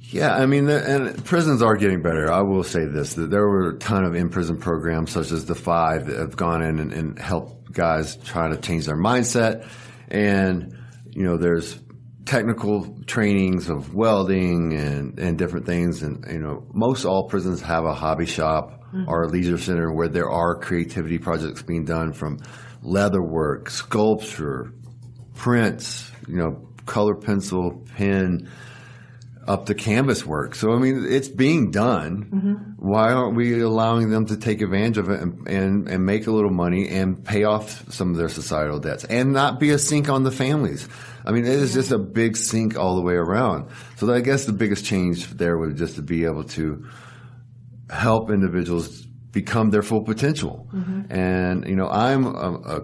Yeah, 0.00 0.34
I 0.34 0.46
mean, 0.46 0.68
and 0.68 1.24
prisons 1.24 1.62
are 1.62 1.76
getting 1.76 2.02
better. 2.02 2.30
I 2.30 2.42
will 2.42 2.64
say 2.64 2.84
this: 2.84 3.14
that 3.14 3.30
there 3.30 3.46
were 3.46 3.70
a 3.70 3.78
ton 3.78 4.04
of 4.04 4.14
in-prison 4.14 4.58
programs, 4.58 5.12
such 5.12 5.30
as 5.30 5.44
Defy, 5.44 5.98
that 5.98 6.18
have 6.18 6.36
gone 6.36 6.60
in 6.60 6.80
and, 6.80 6.92
and 6.92 7.18
helped 7.18 7.72
guys 7.72 8.16
try 8.16 8.48
to 8.48 8.56
change 8.56 8.86
their 8.86 8.96
mindset. 8.96 9.66
And 10.08 10.76
you 11.12 11.24
know, 11.24 11.36
there's 11.36 11.78
technical 12.24 12.96
trainings 13.06 13.68
of 13.68 13.94
welding 13.94 14.72
and, 14.74 15.18
and 15.18 15.38
different 15.38 15.66
things. 15.66 16.02
And, 16.02 16.24
you 16.30 16.38
know, 16.38 16.66
most 16.72 17.04
all 17.04 17.28
prisons 17.28 17.60
have 17.62 17.84
a 17.84 17.94
hobby 17.94 18.26
shop 18.26 18.82
mm-hmm. 18.86 19.08
or 19.08 19.24
a 19.24 19.28
leisure 19.28 19.58
center 19.58 19.92
where 19.92 20.08
there 20.08 20.30
are 20.30 20.58
creativity 20.58 21.18
projects 21.18 21.62
being 21.62 21.84
done 21.84 22.12
from 22.12 22.38
leatherwork, 22.82 23.70
sculpture, 23.70 24.72
prints, 25.34 26.10
you 26.28 26.36
know, 26.36 26.68
color 26.86 27.14
pencil, 27.14 27.84
pen, 27.96 28.48
up 29.46 29.66
to 29.66 29.74
canvas 29.74 30.24
work. 30.24 30.54
So 30.54 30.72
I 30.72 30.78
mean, 30.78 31.04
it's 31.08 31.28
being 31.28 31.70
done. 31.70 32.24
Mm-hmm. 32.24 32.54
Why 32.76 33.12
aren't 33.12 33.36
we 33.36 33.60
allowing 33.60 34.10
them 34.10 34.26
to 34.26 34.36
take 34.36 34.60
advantage 34.60 34.98
of 34.98 35.10
it 35.10 35.20
and, 35.20 35.48
and, 35.48 35.88
and 35.88 36.06
make 36.06 36.26
a 36.26 36.30
little 36.30 36.50
money 36.50 36.88
and 36.88 37.24
pay 37.24 37.44
off 37.44 37.92
some 37.92 38.10
of 38.10 38.16
their 38.16 38.28
societal 38.28 38.78
debts 38.78 39.04
and 39.04 39.32
not 39.32 39.58
be 39.58 39.70
a 39.70 39.78
sink 39.78 40.08
on 40.08 40.22
the 40.22 40.30
families? 40.30 40.88
I 41.24 41.32
mean, 41.32 41.44
it 41.44 41.52
is 41.52 41.74
just 41.74 41.90
a 41.90 41.98
big 41.98 42.36
sink 42.36 42.78
all 42.78 42.96
the 42.96 43.02
way 43.02 43.14
around. 43.14 43.68
So 43.96 44.12
I 44.12 44.20
guess 44.20 44.44
the 44.44 44.52
biggest 44.52 44.84
change 44.84 45.28
there 45.30 45.56
would 45.58 45.76
just 45.76 45.96
to 45.96 46.02
be 46.02 46.24
able 46.24 46.44
to 46.44 46.86
help 47.90 48.30
individuals 48.30 49.02
become 49.32 49.70
their 49.70 49.82
full 49.82 50.02
potential. 50.02 50.68
Mm-hmm. 50.72 51.12
And 51.12 51.66
you 51.66 51.76
know, 51.76 51.88
I'm 51.88 52.26
a, 52.26 52.30
a 52.30 52.80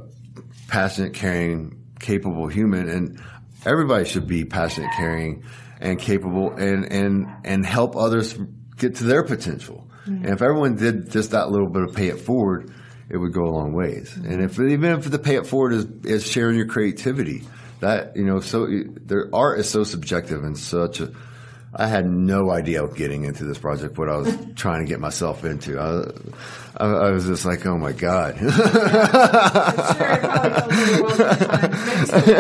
passionate, 0.69 1.15
caring, 1.15 1.85
capable 2.01 2.49
human, 2.49 2.89
and 2.89 3.21
everybody 3.65 4.05
should 4.05 4.27
be 4.27 4.45
passionate, 4.45 4.91
caring 4.97 5.45
and 5.81 5.99
capable 5.99 6.53
and, 6.53 6.91
and, 6.93 7.29
and 7.45 7.65
help 7.65 7.97
others 7.97 8.39
get 8.77 8.97
to 8.97 9.05
their 9.05 9.23
potential. 9.23 9.89
Mm-hmm. 10.07 10.25
And 10.25 10.35
if 10.35 10.43
everyone 10.43 10.77
did 10.77 11.11
just 11.11 11.33
that 11.33 11.51
little 11.51 11.69
bit 11.69 11.83
of 11.83 11.95
pay 11.95 12.09
it 12.09 12.21
forward, 12.21 12.73
it 13.11 13.17
would 13.17 13.33
go 13.33 13.45
a 13.45 13.51
long 13.51 13.73
ways. 13.73 14.11
Mm-hmm. 14.11 14.31
And 14.31 14.43
if 14.43 14.59
even 14.59 14.99
if 14.99 15.11
the 15.11 15.19
pay 15.19 15.37
it 15.37 15.47
forward 15.47 15.73
is, 15.73 15.87
is 16.05 16.27
sharing 16.27 16.57
your 16.57 16.67
creativity, 16.67 17.45
that 17.81 18.17
you 18.17 18.25
know, 18.25 18.41
so 18.41 18.67
their 18.67 19.29
art 19.33 19.61
is 19.61 19.69
so 19.69 19.85
subjective 19.85 20.45
and 20.45 20.59
such 20.59 21.01
a. 21.01 21.13
I 21.79 21.87
had 21.87 22.11
no 22.11 22.51
idea 22.51 22.83
of 22.83 22.97
getting 22.97 23.25
into 23.25 23.45
this 23.45 23.57
project 23.57 23.97
what 23.99 24.09
I 24.09 24.17
was 24.17 24.37
trying 24.57 24.85
to 24.85 24.89
get 24.89 24.99
myself 24.99 25.45
into. 25.45 25.79
I, 25.79 26.11
I, 26.77 26.87
I 26.87 27.11
was 27.11 27.27
just 27.27 27.45
like, 27.45 27.65
oh 27.67 27.79
my 27.79 27.93
god. 27.93 28.37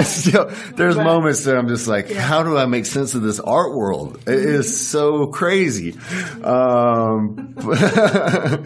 Still, 0.05 0.51
there's 0.75 0.97
but, 0.97 1.05
moments 1.05 1.45
that 1.45 1.57
I'm 1.57 1.69
just 1.69 1.87
like, 1.87 2.11
yeah. 2.11 2.21
how 2.21 2.43
do 2.43 2.59
I 2.59 2.67
make 2.67 2.85
sense 2.85 3.15
of 3.15 3.23
this 3.23 3.39
art 3.39 3.75
world? 3.75 4.19
It 4.27 4.35
is 4.35 4.89
so 4.89 5.29
crazy, 5.29 5.97
um, 6.43 7.53
but, 7.55 8.65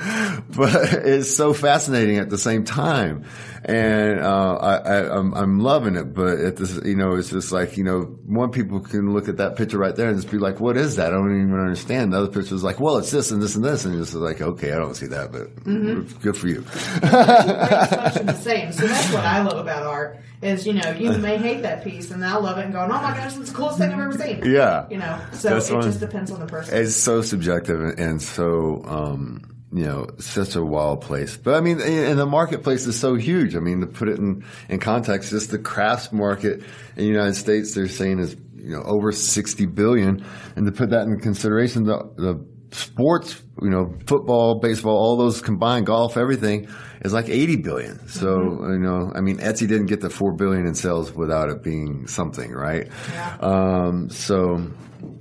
but 0.57 0.93
it's 1.05 1.37
so 1.37 1.53
fascinating 1.53 2.17
at 2.17 2.31
the 2.31 2.39
same 2.39 2.65
time 2.65 3.27
and 3.65 4.21
uh, 4.21 4.57
I, 4.57 4.99
am 4.99 5.13
I'm, 5.13 5.35
I'm 5.35 5.61
loving 5.61 5.97
it. 5.97 6.15
But 6.15 6.41
at 6.41 6.57
this, 6.57 6.81
you 6.85 6.97
know, 6.97 7.15
it's 7.15 7.31
just 7.31 7.53
like 7.53 7.77
you 7.77 7.85
know, 7.85 8.01
one 8.27 8.51
people 8.51 8.81
can 8.81 9.13
look 9.13 9.29
at 9.29 9.37
that 9.37 9.57
picture 9.57 9.79
right 9.79 9.95
there 9.95 10.09
and 10.09 10.17
just 10.17 10.31
be 10.31 10.39
like, 10.39 10.61
"What 10.61 10.77
is 10.77 10.97
that? 10.97 11.09
I 11.09 11.11
don't 11.11 11.31
even 11.31 11.59
understand." 11.59 12.13
The 12.13 12.19
other 12.19 12.33
picture 12.33 12.55
is 12.55 12.65
like, 12.65 12.81
"Well, 12.81 12.99
it's 12.99 13.11
this 13.11 13.31
and 13.31 13.41
this 13.41 13.55
and 13.55 13.65
this," 13.65 13.85
and 13.85 13.99
it's 14.01 14.15
like, 14.15 14.41
"Okay, 14.41 14.73
I 14.73 14.77
don't 14.77 14.95
see 14.95 15.07
that, 15.07 15.31
but 15.31 15.55
mm-hmm. 15.65 16.19
good 16.19 16.37
for 16.37 16.49
you." 16.49 16.63
the 16.63 18.39
same. 18.41 18.73
So 18.73 18.87
that's 18.87 19.13
what 19.13 19.25
I 19.25 19.43
love 19.43 19.59
about 19.59 19.85
art 19.85 20.19
is 20.43 20.67
you 20.67 20.73
know 20.73 20.91
you 20.91 21.13
may 21.19 21.39
hate 21.39 21.63
that 21.63 21.85
piece 21.85 22.11
and 22.11 22.25
I'll 22.25 22.43
love 22.43 22.59
it 22.59 22.65
and 22.65 22.73
go, 22.73 22.81
"Oh 22.81 22.89
my 22.89 23.17
gosh, 23.17 23.37
it's 23.37 23.51
the 23.51 23.57
coolest 23.57 23.79
thing 23.79 23.93
I've 23.93 24.01
ever 24.01 24.19
seen." 24.19 24.43
Yeah, 24.45 24.87
you 24.91 24.99
know. 24.99 25.21
So 25.33 25.51
that's 25.51 25.71
it 25.71 25.75
one, 25.75 25.83
just 25.83 26.01
depends 26.01 26.31
on 26.31 26.41
the 26.41 26.47
person. 26.47 26.77
It's 26.77 26.97
so 26.97 27.23
subjective 27.23 27.81
and 27.99 28.21
so. 28.21 28.83
Um, 28.85 29.52
you 29.73 29.85
know, 29.85 30.07
such 30.19 30.55
a 30.55 30.63
wild 30.63 31.01
place. 31.01 31.37
But 31.37 31.55
I 31.55 31.61
mean, 31.61 31.81
and 31.81 32.19
the 32.19 32.27
marketplace 32.27 32.87
is 32.87 32.99
so 32.99 33.15
huge. 33.15 33.57
I 33.57 33.61
mean, 33.61 33.81
to 33.81 33.87
put 33.87 34.09
it 34.09 34.19
in, 34.19 34.45
in 34.69 34.79
context, 34.79 35.31
just 35.31 35.51
the 35.51 35.59
crafts 35.59 36.13
market 36.13 36.61
in 36.97 36.97
the 36.97 37.05
United 37.05 37.35
States, 37.35 37.75
they're 37.75 37.89
saying 37.89 38.19
is, 38.19 38.37
you 38.55 38.77
know, 38.77 38.83
over 38.83 39.13
60 39.13 39.67
billion. 39.67 40.25
And 40.57 40.67
to 40.67 40.73
put 40.73 40.91
that 40.91 41.07
in 41.07 41.19
consideration, 41.21 41.85
the, 41.85 41.99
the 42.17 42.47
sports, 42.73 43.43
you 43.63 43.71
know, 43.71 43.95
football, 44.07 44.61
baseball, 44.61 44.97
all 44.97 45.17
those 45.17 45.41
combined, 45.41 45.87
golf, 45.87 46.19
everything 46.19 46.69
is 47.03 47.15
like 47.15 47.31
80 47.31 47.57
billion. 47.57 48.09
So, 48.09 48.27
mm-hmm. 48.27 48.73
you 48.75 48.79
know, 48.79 49.11
I 49.15 49.23
mean, 49.23 49.39
Etsy 49.39 49.67
didn't 49.67 49.87
get 49.87 50.03
the 50.03 50.11
4 50.11 50.35
billion 50.35 50.67
in 50.67 50.75
sales 50.75 51.13
without 51.13 51.49
it 51.49 51.63
being 51.63 52.07
something, 52.07 52.53
right? 52.53 52.89
Yeah. 53.11 53.37
Um, 53.41 54.11
so, 54.11 54.71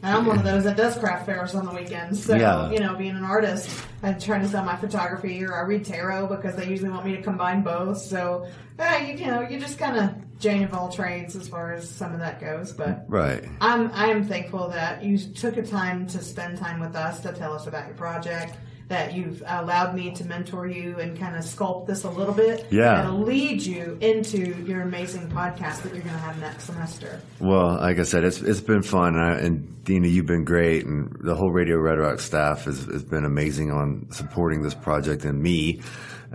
I'm 0.03 0.25
one 0.25 0.39
of 0.39 0.43
those 0.43 0.63
that 0.63 0.77
does 0.77 0.97
craft 0.97 1.25
fairs 1.25 1.53
on 1.53 1.65
the 1.65 1.71
weekends. 1.71 2.23
So, 2.23 2.35
yeah. 2.35 2.71
you 2.71 2.79
know, 2.79 2.95
being 2.95 3.15
an 3.15 3.23
artist, 3.23 3.69
I'm 4.01 4.19
trying 4.19 4.41
to 4.41 4.47
sell 4.47 4.63
my 4.63 4.75
photography 4.75 5.43
or 5.43 5.53
I 5.53 5.61
read 5.61 5.85
tarot 5.85 6.27
because 6.27 6.55
they 6.55 6.67
usually 6.67 6.89
want 6.89 7.05
me 7.05 7.15
to 7.15 7.21
combine 7.21 7.61
both. 7.61 7.99
So, 7.99 8.47
yeah, 8.79 8.97
you, 8.97 9.17
you 9.17 9.27
know, 9.27 9.41
you 9.41 9.59
just 9.59 9.77
kind 9.77 9.97
of 9.97 10.39
Jane 10.39 10.63
of 10.63 10.73
all 10.73 10.91
trades 10.91 11.35
as 11.35 11.47
far 11.47 11.73
as 11.73 11.87
some 11.87 12.13
of 12.13 12.19
that 12.19 12.41
goes. 12.41 12.71
But 12.73 13.05
right, 13.07 13.45
I'm 13.61 13.91
I 13.93 14.07
am 14.07 14.23
thankful 14.25 14.69
that 14.69 15.03
you 15.03 15.17
took 15.17 15.57
a 15.57 15.63
time 15.63 16.07
to 16.07 16.21
spend 16.21 16.57
time 16.57 16.79
with 16.79 16.95
us 16.95 17.19
to 17.21 17.31
tell 17.31 17.53
us 17.53 17.67
about 17.67 17.85
your 17.85 17.95
project 17.95 18.57
that 18.91 19.13
you've 19.13 19.41
allowed 19.47 19.95
me 19.95 20.11
to 20.11 20.25
mentor 20.25 20.67
you 20.67 20.99
and 20.99 21.17
kind 21.17 21.37
of 21.37 21.45
sculpt 21.45 21.87
this 21.87 22.03
a 22.03 22.09
little 22.09 22.33
bit. 22.33 22.67
Yeah. 22.69 23.07
And 23.07 23.23
lead 23.23 23.61
you 23.61 23.97
into 24.01 24.61
your 24.63 24.81
amazing 24.81 25.29
podcast 25.29 25.83
that 25.83 25.93
you're 25.93 26.03
going 26.03 26.13
to 26.13 26.21
have 26.21 26.37
next 26.41 26.65
semester. 26.65 27.21
Well, 27.39 27.77
like 27.77 27.99
I 27.99 28.03
said, 28.03 28.25
it's, 28.25 28.41
it's 28.41 28.59
been 28.59 28.81
fun. 28.81 29.15
I, 29.15 29.39
and 29.39 29.81
Dina, 29.85 30.09
you've 30.09 30.25
been 30.25 30.43
great. 30.43 30.85
And 30.85 31.15
the 31.21 31.35
whole 31.35 31.51
Radio 31.51 31.77
Red 31.77 31.99
Rock 31.99 32.19
staff 32.19 32.65
has, 32.65 32.83
has 32.83 33.05
been 33.05 33.23
amazing 33.23 33.71
on 33.71 34.11
supporting 34.11 34.61
this 34.61 34.73
project 34.73 35.23
and 35.23 35.41
me. 35.41 35.79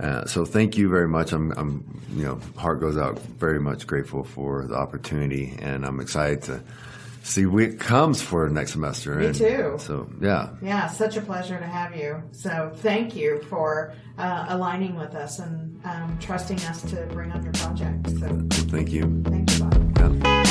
Uh, 0.00 0.24
so 0.24 0.46
thank 0.46 0.78
you 0.78 0.88
very 0.88 1.08
much. 1.08 1.32
I'm, 1.32 1.52
I'm, 1.58 2.02
you 2.14 2.24
know, 2.24 2.40
heart 2.56 2.80
goes 2.80 2.96
out 2.96 3.18
very 3.18 3.60
much 3.60 3.86
grateful 3.86 4.24
for 4.24 4.66
the 4.66 4.76
opportunity 4.76 5.58
and 5.60 5.84
I'm 5.84 6.00
excited 6.00 6.40
to 6.44 6.62
see 7.26 7.44
what 7.44 7.78
comes 7.78 8.22
for 8.22 8.48
next 8.48 8.72
semester. 8.72 9.16
Me 9.16 9.26
and 9.26 9.34
too. 9.34 9.76
So 9.78 10.08
yeah, 10.20 10.50
yeah, 10.62 10.86
such 10.86 11.16
a 11.16 11.20
pleasure 11.20 11.58
to 11.58 11.66
have 11.66 11.94
you. 11.94 12.22
So 12.32 12.72
thank 12.76 13.16
you 13.16 13.42
for 13.50 13.92
uh, 14.16 14.46
aligning 14.48 14.96
with 14.96 15.14
us 15.14 15.38
and 15.40 15.80
um, 15.84 16.18
trusting 16.20 16.60
us 16.60 16.82
to 16.82 17.06
bring 17.12 17.32
on 17.32 17.42
your 17.42 17.52
project. 17.52 18.10
So 18.10 18.46
thank 18.70 18.92
you. 18.92 19.22
Thank 19.24 19.52
you, 19.52 19.64
Bob. 19.64 19.98
Yeah. 19.98 20.46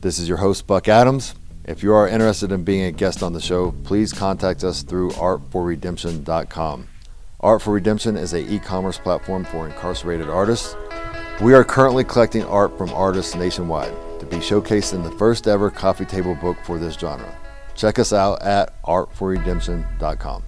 This 0.00 0.18
is 0.20 0.28
your 0.28 0.38
host, 0.38 0.68
Buck 0.68 0.86
Adams. 0.86 1.34
If 1.66 1.82
you 1.82 1.92
are 1.94 2.06
interested 2.06 2.52
in 2.52 2.62
being 2.62 2.84
a 2.84 2.92
guest 2.92 3.24
on 3.24 3.32
the 3.32 3.40
show, 3.40 3.72
please 3.82 4.12
contact 4.12 4.62
us 4.62 4.84
through 4.84 5.10
artforredemption.com. 5.10 6.86
Art 7.40 7.60
for 7.60 7.72
Redemption 7.72 8.16
is 8.16 8.32
a 8.32 8.52
e-commerce 8.52 8.98
platform 8.98 9.44
for 9.44 9.66
incarcerated 9.66 10.28
artists. 10.28 10.76
We 11.40 11.54
are 11.54 11.64
currently 11.64 12.04
collecting 12.04 12.44
art 12.44 12.78
from 12.78 12.90
artists 12.90 13.34
nationwide 13.34 13.92
to 14.20 14.26
be 14.26 14.36
showcased 14.36 14.94
in 14.94 15.02
the 15.02 15.10
first 15.12 15.48
ever 15.48 15.68
coffee 15.68 16.04
table 16.04 16.36
book 16.36 16.56
for 16.62 16.78
this 16.78 16.94
genre. 16.94 17.36
Check 17.74 17.98
us 17.98 18.12
out 18.12 18.42
at 18.42 18.80
artforredemption.com. 18.84 20.45